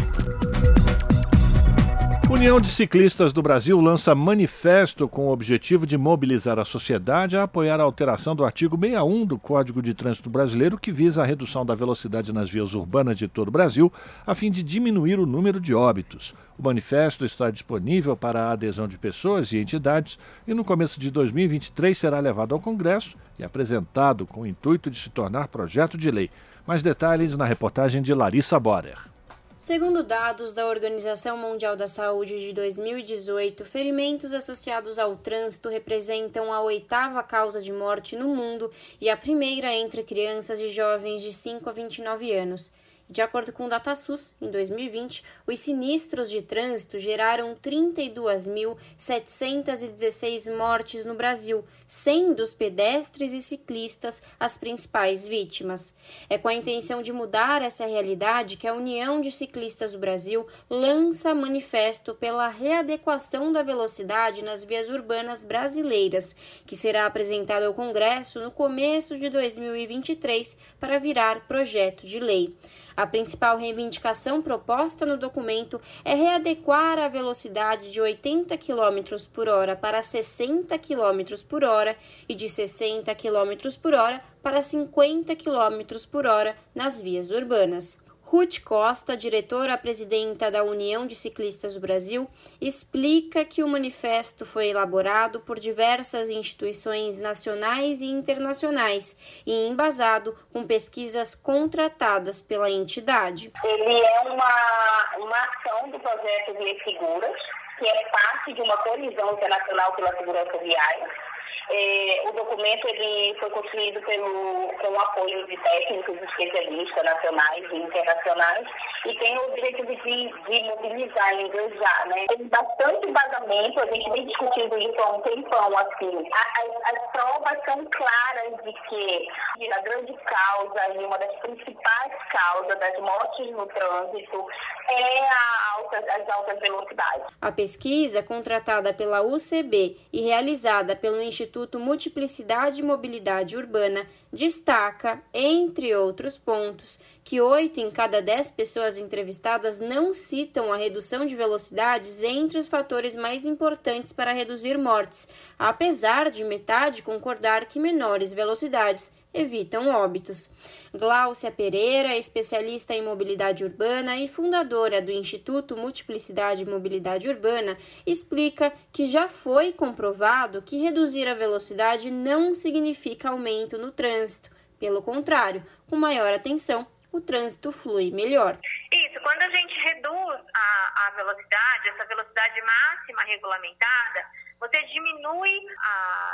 [2.29, 7.45] União de Ciclistas do Brasil lança manifesto com o objetivo de mobilizar a sociedade a
[7.45, 11.65] apoiar a alteração do artigo 61 do Código de Trânsito Brasileiro, que visa a redução
[11.65, 13.93] da velocidade nas vias urbanas de todo o Brasil,
[14.27, 16.35] a fim de diminuir o número de óbitos.
[16.59, 20.19] O manifesto está disponível para a adesão de pessoas e entidades
[20.49, 24.99] e no começo de 2023 será levado ao Congresso e apresentado com o intuito de
[24.99, 26.29] se tornar projeto de lei.
[26.67, 29.16] Mais detalhes na reportagem de Larissa Borer.
[29.59, 36.61] Segundo dados da Organização Mundial da Saúde de 2018, ferimentos associados ao trânsito representam a
[36.61, 41.71] oitava causa de morte no mundo e a primeira entre crianças e jovens de 5
[41.71, 42.71] a 29 anos.
[43.09, 51.15] De acordo com o DataSUS, em 2020, os sinistros de trânsito geraram 32.716 mortes no
[51.15, 55.95] Brasil, sendo os pedestres e ciclistas as principais vítimas.
[56.29, 60.45] É com a intenção de mudar essa realidade que a União de Ciclistas do Brasil
[60.69, 66.35] lança manifesto pela readequação da velocidade nas vias urbanas brasileiras,
[66.67, 72.53] que será apresentado ao Congresso no começo de 2023 para virar projeto de lei.
[72.97, 79.77] A principal reivindicação proposta no documento é readequar a velocidade de 80 km por hora
[79.77, 81.95] para 60 km por hora
[82.27, 88.06] e de 60 km por hora para 50 km por hora nas vias urbanas.
[88.27, 92.29] Ruth Costa, diretora-presidenta da União de Ciclistas do Brasil,
[92.61, 100.67] explica que o manifesto foi elaborado por diversas instituições nacionais e internacionais e embasado com
[100.67, 103.53] pesquisas contratadas pela entidade.
[103.65, 107.37] Ele é uma, uma ação do projeto Vias Seguras,
[107.79, 111.26] que é parte de uma colisão internacional pela segurança viária
[111.69, 117.77] é, o documento ele foi construído pelo, com o apoio de técnicos especialistas nacionais e
[117.77, 118.67] internacionais
[119.05, 122.09] e tem o objetivo de, de mobilizar e engajar.
[122.09, 122.27] Né?
[122.29, 125.79] Tem bastante embasamento, a gente vem discutindo isso há um tempão.
[125.79, 126.29] Assim.
[126.33, 129.29] As, as provas são claras de que
[129.73, 134.47] a grande causa e uma das principais causas das mortes no trânsito
[134.89, 135.29] é
[135.75, 137.27] alta, as altas velocidades.
[137.41, 145.95] A pesquisa, contratada pela UCB e realizada pelo Instituto Multiplicidade e Mobilidade Urbana, destaca, entre
[145.95, 152.23] outros pontos, que oito em cada dez pessoas entrevistadas não citam a redução de velocidades
[152.23, 155.29] entre os fatores mais importantes para reduzir mortes,
[155.59, 160.51] apesar de metade concordar que menores velocidades evitam óbitos.
[160.93, 167.77] Gláucia Pereira, especialista em mobilidade urbana e fundadora do Instituto Multiplicidade e Mobilidade Urbana,
[168.07, 174.51] explica que já foi comprovado que reduzir a velocidade não significa aumento no trânsito.
[174.79, 178.59] Pelo contrário, com maior atenção, o trânsito flui melhor.
[178.93, 184.25] Isso, quando a gente reduz a, a velocidade, essa velocidade máxima regulamentada,
[184.61, 185.61] você diminui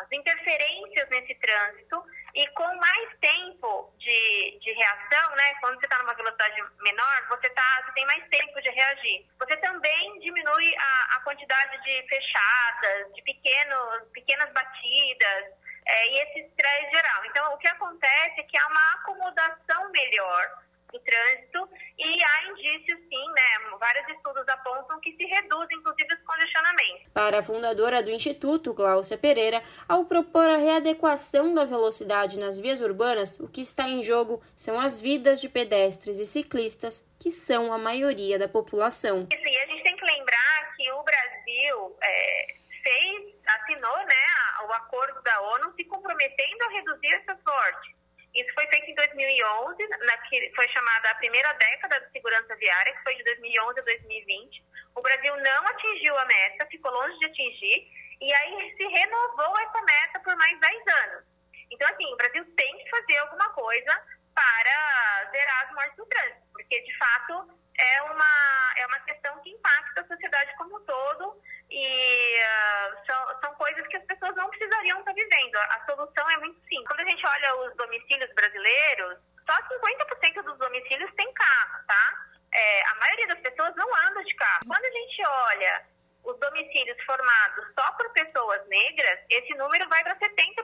[0.01, 2.03] as interferências nesse trânsito
[2.35, 5.55] e com mais tempo de, de reação, né?
[5.61, 9.27] Quando você está numa velocidade menor, você, tá, você tem mais tempo de reagir.
[9.39, 15.45] Você também diminui a, a quantidade de fechadas, de pequenos, pequenas batidas
[15.87, 17.25] é, e esse estresse geral.
[17.27, 20.63] Então, o que acontece é que há uma acomodação melhor
[20.93, 21.69] do trânsito
[21.99, 23.77] e há indícios sim, né?
[23.79, 27.13] Vários estudos apontam que se reduz inclusive os congestionamentos.
[27.13, 32.81] Para a fundadora do Instituto, Cláudia Pereira, ao propor a readequação da velocidade nas vias
[32.81, 37.73] urbanas, o que está em jogo são as vidas de pedestres e ciclistas, que são
[37.73, 39.27] a maioria da população.
[39.33, 44.27] Isso, e a gente tem que lembrar que o Brasil é, fez, assinou né,
[44.69, 48.02] o acordo da ONU se comprometendo a reduzir essas mortes.
[48.35, 52.93] Isso foi feito em 2011, na que foi chamada a primeira década de segurança viária,
[52.95, 54.65] que foi de 2011 a 2020.
[54.95, 57.89] O Brasil não atingiu a meta, ficou longe de atingir,
[58.21, 61.25] e aí se renovou essa meta por mais 10 anos.
[61.71, 64.03] Então, assim, o Brasil tem que fazer alguma coisa
[64.35, 69.51] para zerar as mortes do trânsito, porque, de fato, é uma, é uma questão que
[69.51, 74.49] impacta a sociedade como um todo e uh, são, são coisas que as pessoas não
[74.51, 75.57] precisariam estar vivendo.
[75.57, 76.87] A solução é muito simples.
[76.87, 82.15] Quando a gente olha os domicílios brasileiros, só 50% dos domicílios tem carro, tá?
[82.55, 84.67] É, a maioria das pessoas não anda de carro.
[84.67, 85.87] Quando a gente olha
[86.25, 90.63] os domicílios formados só por pessoas negras, esse número vai para 70%.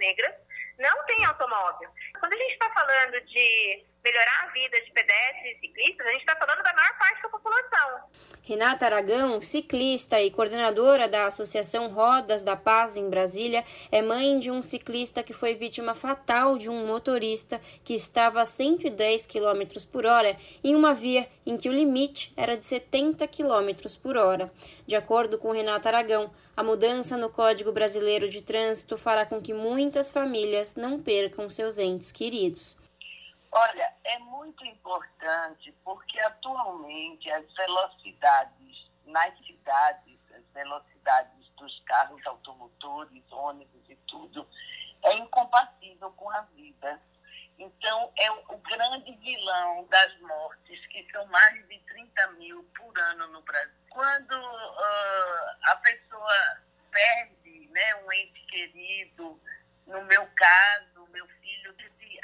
[0.00, 0.34] negras
[0.80, 1.90] não têm automóvel.
[2.18, 6.20] Quando a gente está falando de melhorar a vida de pedestres e ciclistas, a gente
[6.20, 8.10] está falando da maior parte da população.
[8.42, 13.62] Renata Aragão, ciclista e coordenadora da Associação Rodas da Paz em Brasília,
[13.92, 18.44] é mãe de um ciclista que foi vítima fatal de um motorista que estava a
[18.46, 20.34] 110 km por hora
[20.64, 23.70] em uma via em que o limite era de 70 km
[24.02, 24.50] por hora.
[24.86, 29.54] De acordo com Renata Aragão, a mudança no Código Brasileiro de Trânsito fará com que
[29.54, 32.78] muitas famílias não percam seus entes queridos.
[33.52, 43.22] Olha, é muito importante porque atualmente as velocidades nas cidades, as velocidades dos carros automotores,
[43.30, 44.46] ônibus e tudo,
[45.02, 47.00] é incompatível com a vida.
[47.58, 53.26] Então, é o, grande vilão das mortes, que são mais de 30 mil por ano
[53.28, 53.79] no Brasil.
[53.90, 59.40] Quando uh, a pessoa perde né, um ente querido,
[59.86, 61.74] no meu caso, meu filho,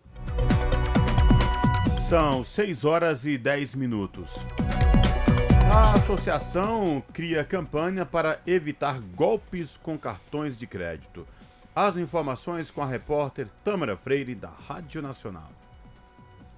[2.09, 4.31] São 6 horas e 10 minutos.
[5.73, 11.25] A associação cria campanha para evitar golpes com cartões de crédito.
[11.73, 15.49] As informações com a repórter Tâmara Freire, da Rádio Nacional.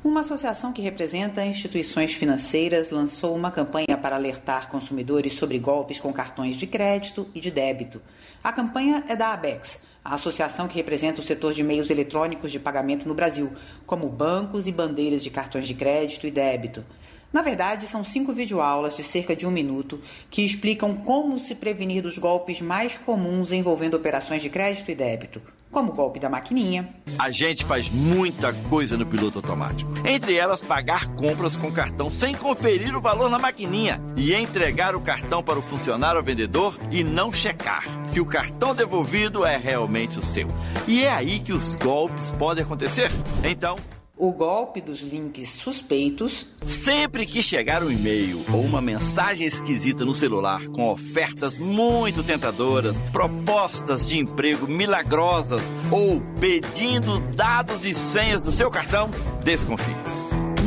[0.04, 6.12] Uma associação que representa instituições financeiras lançou uma campanha para alertar consumidores sobre golpes com
[6.12, 8.02] cartões de crédito e de débito.
[8.44, 12.60] A campanha é da ABEX, a associação que representa o setor de meios eletrônicos de
[12.60, 13.54] pagamento no Brasil,
[13.86, 16.84] como bancos e bandeiras de cartões de crédito e débito.
[17.32, 22.04] Na verdade, são cinco videoaulas de cerca de um minuto que explicam como se prevenir
[22.04, 25.42] dos golpes mais comuns envolvendo operações de crédito e débito,
[25.74, 26.88] como o golpe da maquininha.
[27.20, 29.92] A gente faz muita coisa no piloto automático.
[30.06, 35.02] Entre elas, pagar compras com cartão sem conferir o valor na maquininha e entregar o
[35.02, 40.20] cartão para o funcionário ou vendedor e não checar se o cartão devolvido é realmente
[40.20, 40.48] o seu.
[40.88, 43.10] E é aí que os golpes podem acontecer.
[43.44, 43.76] Então,
[44.24, 46.48] o golpe dos links suspeitos.
[46.62, 53.02] Sempre que chegar um e-mail ou uma mensagem esquisita no celular com ofertas muito tentadoras,
[53.12, 59.12] propostas de emprego milagrosas ou pedindo dados e senhas do seu cartão,
[59.44, 59.92] desconfie.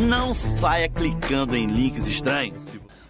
[0.07, 2.66] Não saia clicando em links estranhos.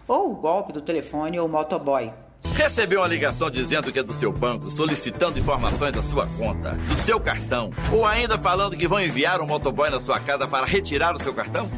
[0.07, 2.13] Ou o golpe do telefone ou motoboy
[2.57, 6.97] Recebeu uma ligação dizendo que é do seu banco, solicitando informações da sua conta, do
[6.97, 11.15] seu cartão, ou ainda falando que vão enviar um motoboy na sua casa para retirar
[11.15, 11.71] o seu cartão?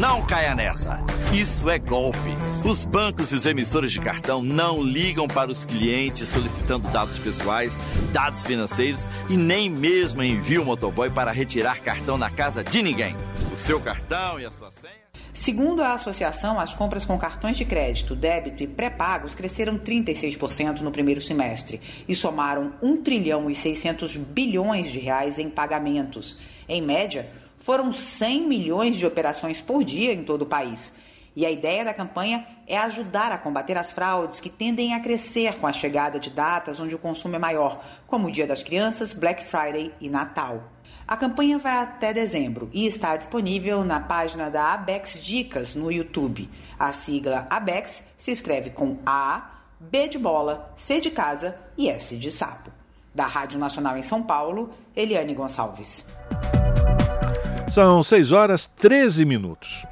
[0.00, 1.00] Não caia nessa.
[1.32, 2.36] Isso é golpe.
[2.64, 7.78] Os bancos e os emissores de cartão não ligam para os clientes solicitando dados pessoais,
[8.12, 13.16] dados financeiros e nem mesmo enviam o motoboy para retirar cartão na casa de ninguém.
[13.52, 15.03] O seu cartão e a sua senha
[15.36, 20.92] Segundo a associação, as compras com cartões de crédito, débito e pré-pagos cresceram 36% no
[20.92, 26.38] primeiro semestre e somaram 1 trilhão e 600 bilhões de reais em pagamentos.
[26.68, 27.28] Em média,
[27.58, 30.92] foram 100 milhões de operações por dia em todo o país.
[31.34, 35.56] E a ideia da campanha é ajudar a combater as fraudes que tendem a crescer
[35.56, 39.12] com a chegada de datas onde o consumo é maior, como o Dia das Crianças,
[39.12, 40.73] Black Friday e Natal.
[41.06, 46.48] A campanha vai até dezembro e está disponível na página da Abex Dicas no YouTube.
[46.78, 52.16] A sigla Abex se escreve com A, B de bola, C de casa e S
[52.16, 52.70] de sapo.
[53.14, 56.06] Da Rádio Nacional em São Paulo, Eliane Gonçalves.
[57.70, 59.84] São 6 horas 13 minutos.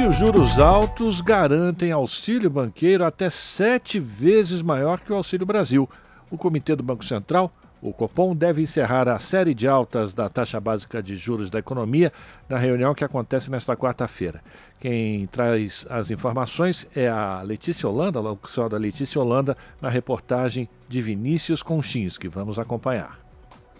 [0.00, 5.88] E os juros altos garantem auxílio banqueiro até sete vezes maior que o Auxílio Brasil.
[6.30, 7.52] O Comitê do Banco Central
[7.82, 12.12] o Copom deve encerrar a série de altas da taxa básica de juros da economia
[12.48, 14.40] na reunião que acontece nesta quarta-feira.
[14.78, 20.68] Quem traz as informações é a Letícia Holanda, a locução da Letícia Holanda, na reportagem
[20.88, 22.28] de Vinícius Conchinski.
[22.28, 23.18] Vamos acompanhar.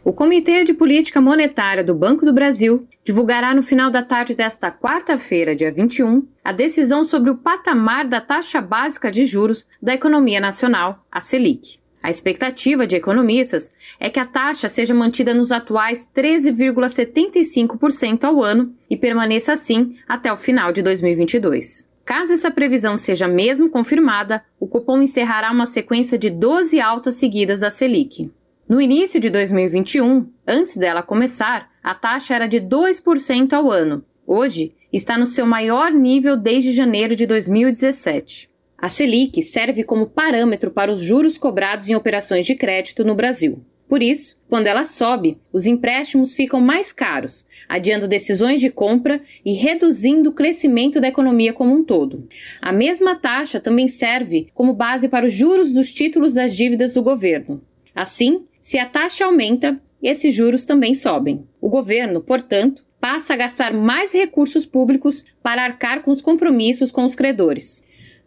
[0.04, 4.68] O Comitê de Política Monetária do Banco do Brasil divulgará no final da tarde desta
[4.68, 10.40] quarta-feira, dia 21, a decisão sobre o patamar da taxa básica de juros da economia
[10.40, 11.81] nacional, a Selic.
[12.02, 18.74] A expectativa de economistas é que a taxa seja mantida nos atuais 13,75% ao ano
[18.90, 21.88] e permaneça assim até o final de 2022.
[22.04, 27.60] Caso essa previsão seja mesmo confirmada, o cupom encerrará uma sequência de 12 altas seguidas
[27.60, 28.28] da Selic.
[28.68, 34.72] No início de 2021, antes dela começar, a taxa era de 2% ao ano Hoje,
[34.92, 38.48] está no seu maior nível desde janeiro de 2017.
[38.82, 43.64] A Selic serve como parâmetro para os juros cobrados em operações de crédito no Brasil.
[43.88, 49.52] Por isso, quando ela sobe, os empréstimos ficam mais caros, adiando decisões de compra e
[49.52, 52.26] reduzindo o crescimento da economia como um todo.
[52.60, 57.04] A mesma taxa também serve como base para os juros dos títulos das dívidas do
[57.04, 57.62] governo.
[57.94, 61.46] Assim, se a taxa aumenta, esses juros também sobem.
[61.60, 67.04] O governo, portanto, passa a gastar mais recursos públicos para arcar com os compromissos com
[67.04, 67.80] os credores.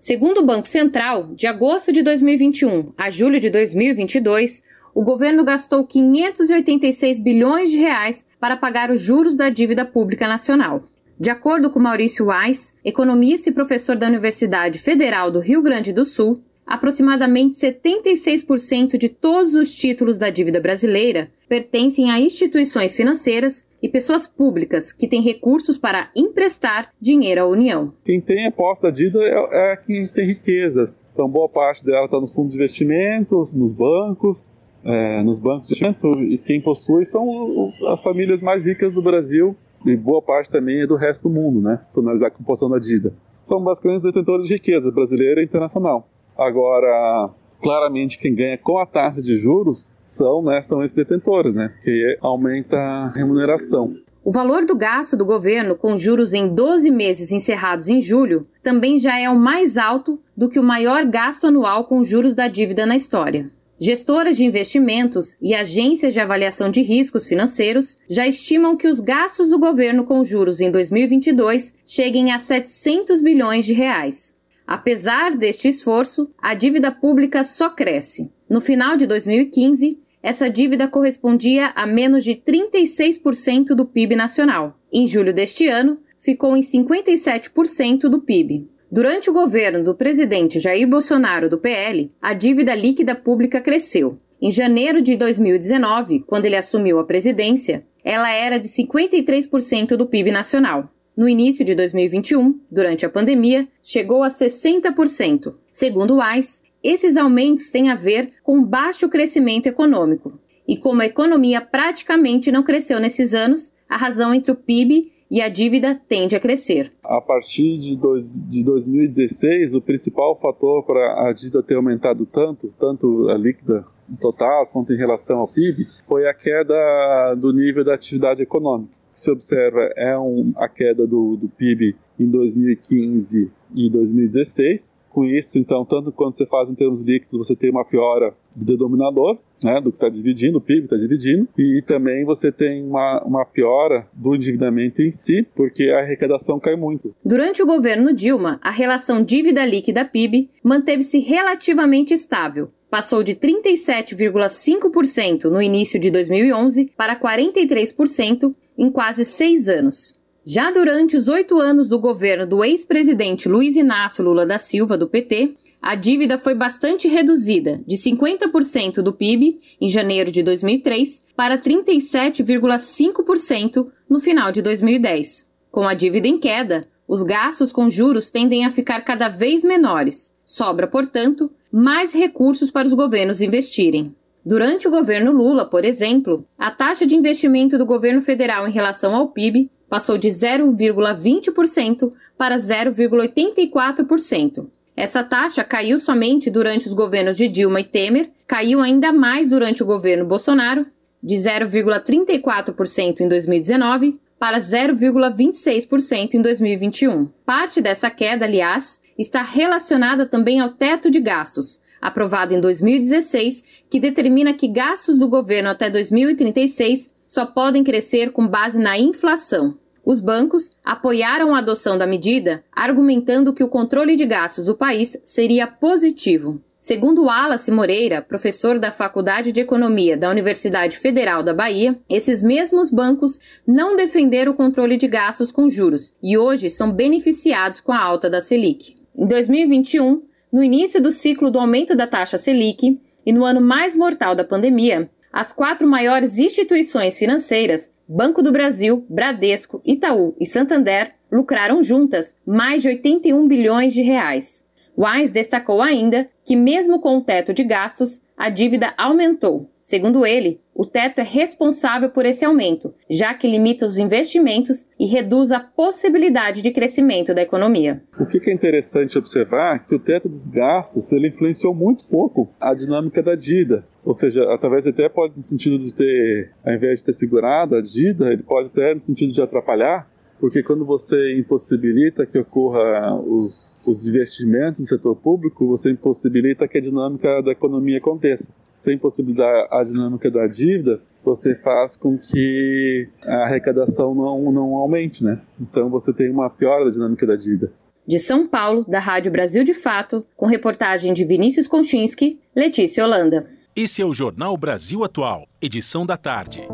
[0.06, 4.62] Segundo o Banco Central, de agosto de 2021 a julho de 2022,
[4.94, 10.84] o governo gastou 586 bilhões de reais para pagar os juros da dívida pública nacional.
[11.20, 16.06] De acordo com Maurício Weiss, economista e professor da Universidade Federal do Rio Grande do
[16.06, 23.88] Sul, aproximadamente 76% de todos os títulos da dívida brasileira pertencem a instituições financeiras e
[23.88, 27.94] pessoas públicas que têm recursos para emprestar dinheiro à União.
[28.04, 30.94] Quem tem aposta dívida é, é quem tem riqueza.
[31.14, 35.74] Então, boa parte dela está nos fundos de investimentos, nos bancos, é, nos bancos de
[35.76, 37.26] investimento, e quem possui são
[37.62, 39.56] os, as famílias mais ricas do Brasil,
[39.86, 41.80] e boa parte também é do resto do mundo, né?
[41.84, 43.14] Se analisar a composição da dívida.
[43.46, 46.10] São basicamente os detentores de riqueza brasileira e internacional.
[46.38, 47.30] Agora,
[47.62, 52.18] claramente quem ganha com a taxa de juros são, né, são esses detentores, né, que
[52.22, 53.96] aumenta a remuneração.
[54.24, 58.98] O valor do gasto do governo com juros em 12 meses encerrados em julho também
[58.98, 62.88] já é o mais alto do que o maior gasto anual com juros da dívida
[62.88, 63.52] na história.
[63.80, 69.50] Gestoras de investimentos e agências de avaliação de riscos financeiros já estimam que os gastos
[69.50, 74.35] do governo com juros em 2022 cheguem a 700 bilhões de reais.
[74.68, 78.32] Apesar deste esforço, a dívida pública só cresce.
[78.50, 84.80] No final de 2015, essa dívida correspondia a menos de 36% do PIB nacional.
[84.92, 88.68] Em julho deste ano, ficou em 57% do PIB.
[88.92, 94.20] Durante o governo do presidente Jair Bolsonaro do PL, a dívida líquida pública cresceu.
[94.42, 100.32] Em janeiro de 2019, quando ele assumiu a presidência, ela era de 53% do PIB
[100.32, 100.90] nacional.
[101.18, 105.56] No início de 2021, durante a pandemia, chegou a 60%.
[105.72, 110.38] Segundo o AIS, esses aumentos têm a ver com baixo crescimento econômico.
[110.68, 115.42] E como a economia praticamente não cresceu nesses anos, a razão entre o PIB e
[115.42, 116.92] a dívida tende a crescer.
[117.02, 122.74] A partir de, dois, de 2016, o principal fator para a dívida ter aumentado tanto,
[122.78, 123.86] tanto a líquida
[124.20, 128.94] total quanto em relação ao PIB, foi a queda do nível da atividade econômica.
[129.16, 135.58] Se observa é um, a queda do, do PIB em 2015 e 2016, com isso,
[135.58, 139.80] então, tanto quando você faz em termos líquidos, você tem uma piora do denominador, né,
[139.80, 144.06] do que está dividindo, o PIB está dividindo, e também você tem uma, uma piora
[144.12, 147.16] do endividamento em si, porque a arrecadação cai muito.
[147.24, 155.62] Durante o governo Dilma, a relação dívida líquida-PIB manteve-se relativamente estável, passou de 37,5% no
[155.62, 160.14] início de 2011 para 43% em quase seis anos.
[160.46, 165.08] Já durante os oito anos do governo do ex-presidente Luiz Inácio Lula da Silva, do
[165.08, 171.58] PT, a dívida foi bastante reduzida, de 50% do PIB em janeiro de 2003 para
[171.58, 175.48] 37,5% no final de 2010.
[175.72, 180.34] Com a dívida em queda, os gastos com juros tendem a ficar cada vez menores.
[180.44, 184.16] Sobra, portanto, mais recursos para os governos investirem.
[184.46, 189.16] Durante o governo Lula, por exemplo, a taxa de investimento do governo federal em relação
[189.16, 194.68] ao PIB passou de 0,20% para 0,84%.
[194.96, 199.82] Essa taxa caiu somente durante os governos de Dilma e Temer, caiu ainda mais durante
[199.82, 200.86] o governo Bolsonaro,
[201.24, 207.26] de 0,34% em 2019 para 0,26% em 2021.
[207.44, 214.00] Parte dessa queda, aliás, está relacionada também ao teto de gastos, aprovado em 2016, que
[214.00, 219.80] determina que gastos do governo até 2036 só podem crescer com base na inflação.
[220.06, 225.18] Os bancos apoiaram a adoção da medida, argumentando que o controle de gastos do país
[225.24, 226.62] seria positivo.
[226.86, 232.92] Segundo Wallace Moreira, professor da Faculdade de Economia da Universidade Federal da Bahia, esses mesmos
[232.92, 238.00] bancos não defenderam o controle de gastos com juros e hoje são beneficiados com a
[238.00, 238.98] alta da Selic.
[239.18, 240.22] Em 2021,
[240.54, 244.44] no início do ciclo do aumento da taxa Selic e no ano mais mortal da
[244.44, 252.38] pandemia, as quatro maiores instituições financeiras, Banco do Brasil, Bradesco, Itaú e Santander, lucraram juntas
[252.46, 254.64] mais de 81 bilhões de reais.
[254.98, 259.70] Wise destacou ainda que, mesmo com o teto de gastos, a dívida aumentou.
[259.82, 265.06] Segundo ele, o teto é responsável por esse aumento, já que limita os investimentos e
[265.06, 268.02] reduz a possibilidade de crescimento da economia.
[268.20, 272.50] O que é interessante observar é que o teto dos gastos ele influenciou muito pouco
[272.60, 273.86] a dinâmica da dívida.
[274.04, 277.82] Ou seja, através até pode no sentido de ter, ao invés de ter segurado a
[277.82, 280.10] dívida, ele pode até no sentido de atrapalhar,
[280.46, 286.78] porque quando você impossibilita que ocorra os, os investimentos no setor público, você impossibilita que
[286.78, 288.54] a dinâmica da economia aconteça.
[288.72, 295.24] Sem possibilitar a dinâmica da dívida, você faz com que a arrecadação não, não aumente,
[295.24, 295.42] né?
[295.60, 297.74] Então você tem uma piora da dinâmica da dívida.
[298.06, 303.50] De São Paulo, da Rádio Brasil de Fato, com reportagem de Vinícius Konchinski, Letícia Holanda.
[303.76, 306.68] Esse é o Jornal Brasil Atual, edição da tarde.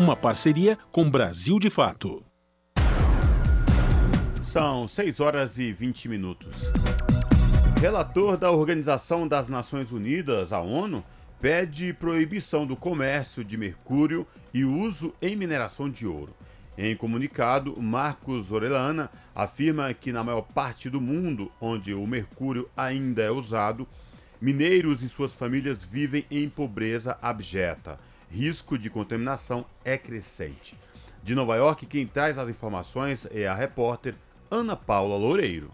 [0.00, 2.24] Uma parceria com Brasil de Fato.
[4.42, 6.56] São 6 horas e 20 minutos.
[7.78, 11.04] Relator da Organização das Nações Unidas, a ONU,
[11.38, 16.34] pede proibição do comércio de mercúrio e uso em mineração de ouro.
[16.78, 23.20] Em comunicado, Marcos Orellana afirma que na maior parte do mundo onde o mercúrio ainda
[23.20, 23.86] é usado,
[24.40, 27.98] mineiros e suas famílias vivem em pobreza abjeta
[28.30, 30.76] risco de contaminação é crescente.
[31.22, 34.14] De Nova York, quem traz as informações é a repórter
[34.50, 35.70] Ana Paula Loureiro.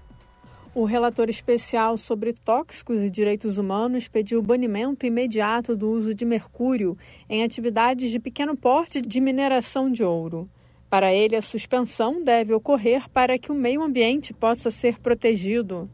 [0.75, 6.25] O relator especial sobre tóxicos e direitos humanos pediu o banimento imediato do uso de
[6.25, 6.99] mercúrio
[7.31, 10.49] em atividades de pequeno porte de mineração de ouro.
[10.91, 15.89] Para ele, a suspensão deve ocorrer para que o meio ambiente possa ser protegido.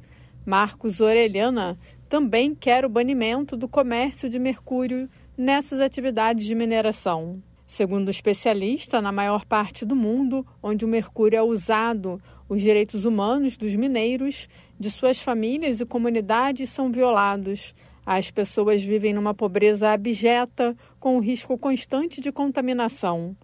[0.44, 1.78] Marcos Orelhana
[2.08, 7.42] também quer o banimento do comércio de mercúrio nessas atividades de mineração.
[7.66, 13.06] Segundo o especialista, na maior parte do mundo onde o mercúrio é usado, os direitos
[13.06, 14.46] humanos dos mineiros,
[14.78, 17.74] de suas famílias e comunidades são violados.
[18.04, 23.34] As pessoas vivem numa pobreza abjeta, com o risco constante de contaminação.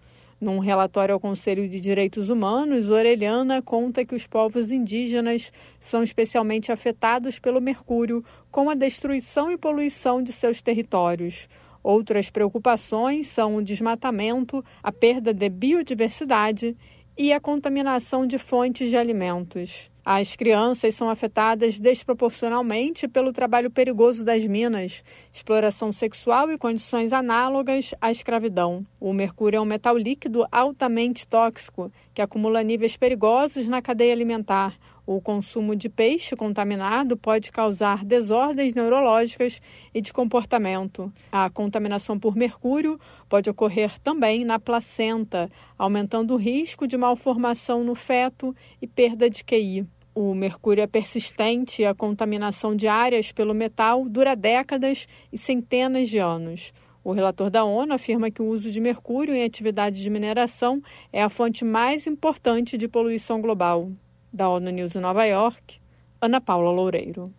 [0.40, 5.50] Num relatório ao Conselho de Direitos Humanos, Orelhana conta que os povos indígenas
[5.80, 11.48] são especialmente afetados pelo mercúrio, com a destruição e poluição de seus territórios.
[11.88, 16.76] Outras preocupações são o desmatamento, a perda de biodiversidade
[17.16, 19.90] e a contaminação de fontes de alimentos.
[20.04, 25.02] As crianças são afetadas desproporcionalmente pelo trabalho perigoso das minas,
[25.32, 28.86] exploração sexual e condições análogas à escravidão.
[29.00, 34.76] O mercúrio é um metal líquido altamente tóxico que acumula níveis perigosos na cadeia alimentar,
[35.08, 39.58] o consumo de peixe contaminado pode causar desordens neurológicas
[39.94, 41.10] e de comportamento.
[41.32, 47.94] A contaminação por mercúrio pode ocorrer também na placenta, aumentando o risco de malformação no
[47.94, 49.86] feto e perda de QI.
[50.14, 56.10] O mercúrio é persistente e a contaminação de áreas pelo metal dura décadas e centenas
[56.10, 56.70] de anos.
[57.02, 61.22] O relator da ONU afirma que o uso de mercúrio em atividades de mineração é
[61.22, 63.90] a fonte mais importante de poluição global.
[64.32, 65.80] Da ONU News em Nova York,
[66.20, 67.32] Ana Paula Loureiro.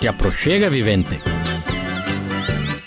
[0.00, 1.20] Te aproxega, vivente.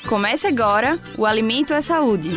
[0.07, 2.29] Comece agora o Alimento é Saúde.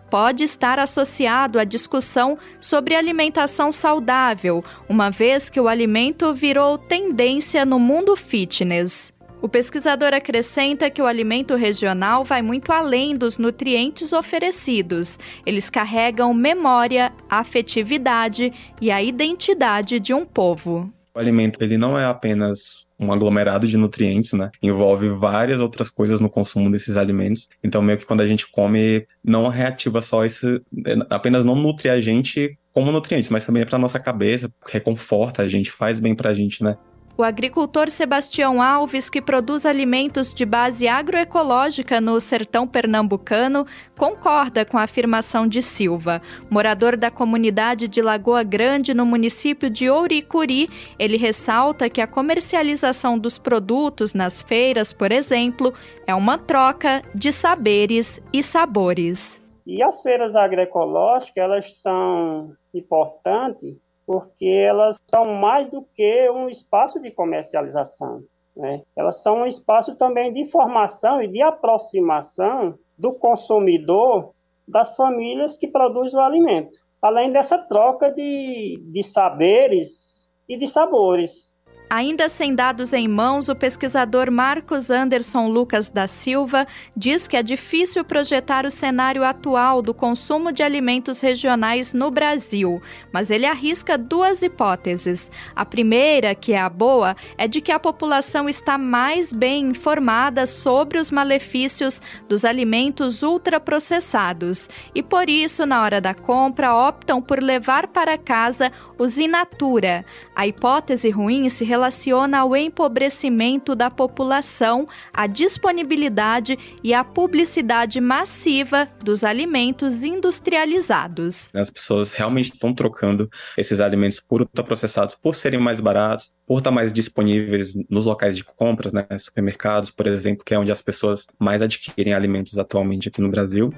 [0.10, 7.66] pode estar associado à discussão sobre alimentação saudável, uma vez que o alimento virou tendência
[7.66, 9.16] no mundo fitness.
[9.42, 15.20] O pesquisador acrescenta que o alimento regional vai muito além dos nutrientes oferecidos.
[15.46, 20.92] Eles carregam memória, afetividade e a identidade de um povo.
[21.14, 24.50] O alimento ele não é apenas um aglomerado de nutrientes, né?
[24.62, 27.50] Envolve várias outras coisas no consumo desses alimentos.
[27.64, 30.62] Então, meio que quando a gente come, não reativa só esse.
[31.10, 35.48] apenas não nutre a gente como nutrientes, mas também é para nossa cabeça, reconforta a
[35.48, 36.78] gente, faz bem para a gente, né?
[37.18, 43.66] O agricultor Sebastião Alves, que produz alimentos de base agroecológica no sertão pernambucano,
[43.98, 46.22] concorda com a afirmação de Silva.
[46.50, 50.68] Morador da comunidade de Lagoa Grande, no município de Ouricuri,
[51.00, 55.74] ele ressalta que a comercialização dos produtos nas feiras, por exemplo,
[56.06, 59.42] é uma troca de saberes e sabores.
[59.66, 67.00] E as feiras agroecológicas, elas são importantes porque elas são mais do que um espaço
[67.00, 68.24] de comercialização.
[68.56, 68.84] Né?
[68.96, 74.34] Elas são um espaço também de formação e de aproximação do consumidor
[74.68, 81.52] das famílias que produzem o alimento, além dessa troca de, de saberes e de sabores.
[81.90, 86.66] Ainda sem dados em mãos, o pesquisador Marcos Anderson Lucas da Silva
[86.98, 92.82] diz que é difícil projetar o cenário atual do consumo de alimentos regionais no Brasil,
[93.12, 95.32] mas ele arrisca duas hipóteses.
[95.56, 100.48] A primeira, que é a boa, é de que a população está mais bem informada
[100.48, 107.42] sobre os malefícios dos alimentos ultraprocessados e, por isso, na hora da compra, optam por
[107.42, 110.04] levar para casa os in natura.
[110.36, 118.88] A hipótese ruim se relaciona ao empobrecimento da população, à disponibilidade e à publicidade massiva
[119.04, 121.52] dos alimentos industrializados.
[121.54, 126.72] As pessoas realmente estão trocando esses alimentos por ultraprocessados por serem mais baratos, por estar
[126.72, 131.28] mais disponíveis nos locais de compras, né, supermercados, por exemplo, que é onde as pessoas
[131.38, 133.74] mais adquirem alimentos atualmente aqui no Brasil.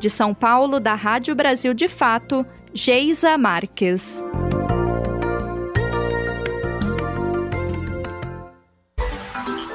[0.00, 4.22] De São Paulo, da Rádio Brasil de Fato, Geisa Marques.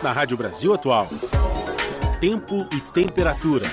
[0.04, 1.08] Na Rádio Brasil Atual,
[2.20, 3.66] tempo e temperatura.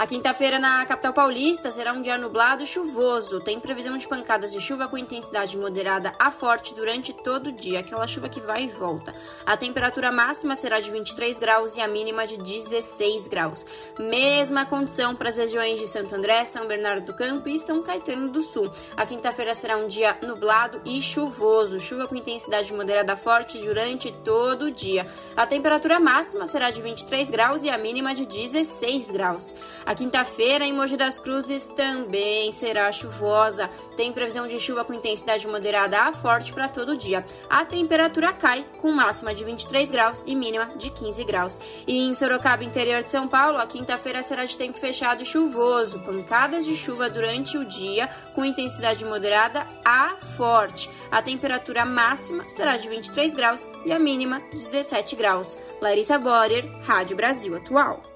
[0.00, 3.38] A quinta-feira na capital paulista será um dia nublado e chuvoso.
[3.38, 7.80] Tem previsão de pancadas de chuva com intensidade moderada a forte durante todo o dia,
[7.80, 9.12] aquela chuva que vai e volta.
[9.44, 13.66] A temperatura máxima será de 23 graus e a mínima de 16 graus.
[13.98, 18.30] Mesma condição para as regiões de Santo André, São Bernardo do Campo e São Caetano
[18.30, 18.72] do Sul.
[18.96, 24.10] A quinta-feira será um dia nublado e chuvoso, chuva com intensidade moderada a forte durante
[24.24, 25.06] todo o dia.
[25.36, 29.54] A temperatura máxima será de 23 graus e a mínima de 16 graus.
[29.90, 33.68] A quinta-feira em Mogi das Cruzes também será chuvosa.
[33.96, 37.26] Tem previsão de chuva com intensidade moderada a forte para todo dia.
[37.48, 41.60] A temperatura cai com máxima de 23 graus e mínima de 15 graus.
[41.88, 45.98] E em Sorocaba, interior de São Paulo, a quinta-feira será de tempo fechado e chuvoso.
[46.04, 50.88] Pancadas de chuva durante o dia com intensidade moderada a forte.
[51.10, 55.58] A temperatura máxima será de 23 graus e a mínima 17 graus.
[55.82, 58.09] Larissa Borer, Rádio Brasil Atual.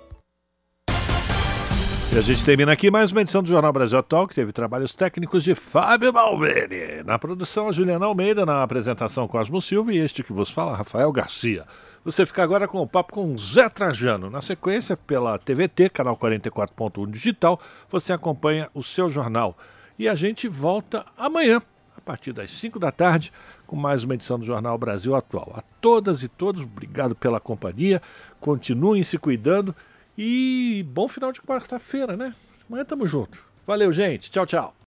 [2.15, 4.95] E a gente termina aqui mais uma edição do Jornal Brasil Atual, que teve trabalhos
[4.95, 7.03] técnicos de Fábio Balbini.
[7.05, 11.11] Na produção, a Juliana Almeida, na apresentação Cosmo Silva e este que vos fala, Rafael
[11.11, 11.67] Garcia.
[12.05, 14.31] Você fica agora com o papo com Zé Trajano.
[14.31, 17.61] Na sequência, pela TVT, canal 44.1 digital,
[17.91, 19.59] você acompanha o seu jornal.
[19.99, 21.61] E a gente volta amanhã,
[21.97, 23.33] a partir das 5 da tarde,
[23.67, 25.53] com mais uma edição do Jornal Brasil Atual.
[25.57, 28.01] A todas e todos, obrigado pela companhia.
[28.39, 29.75] Continuem se cuidando
[30.17, 32.35] e bom final de quarta-feira, né?
[32.69, 33.45] Amanhã tamo junto.
[33.67, 34.31] Valeu, gente.
[34.31, 34.75] Tchau, tchau.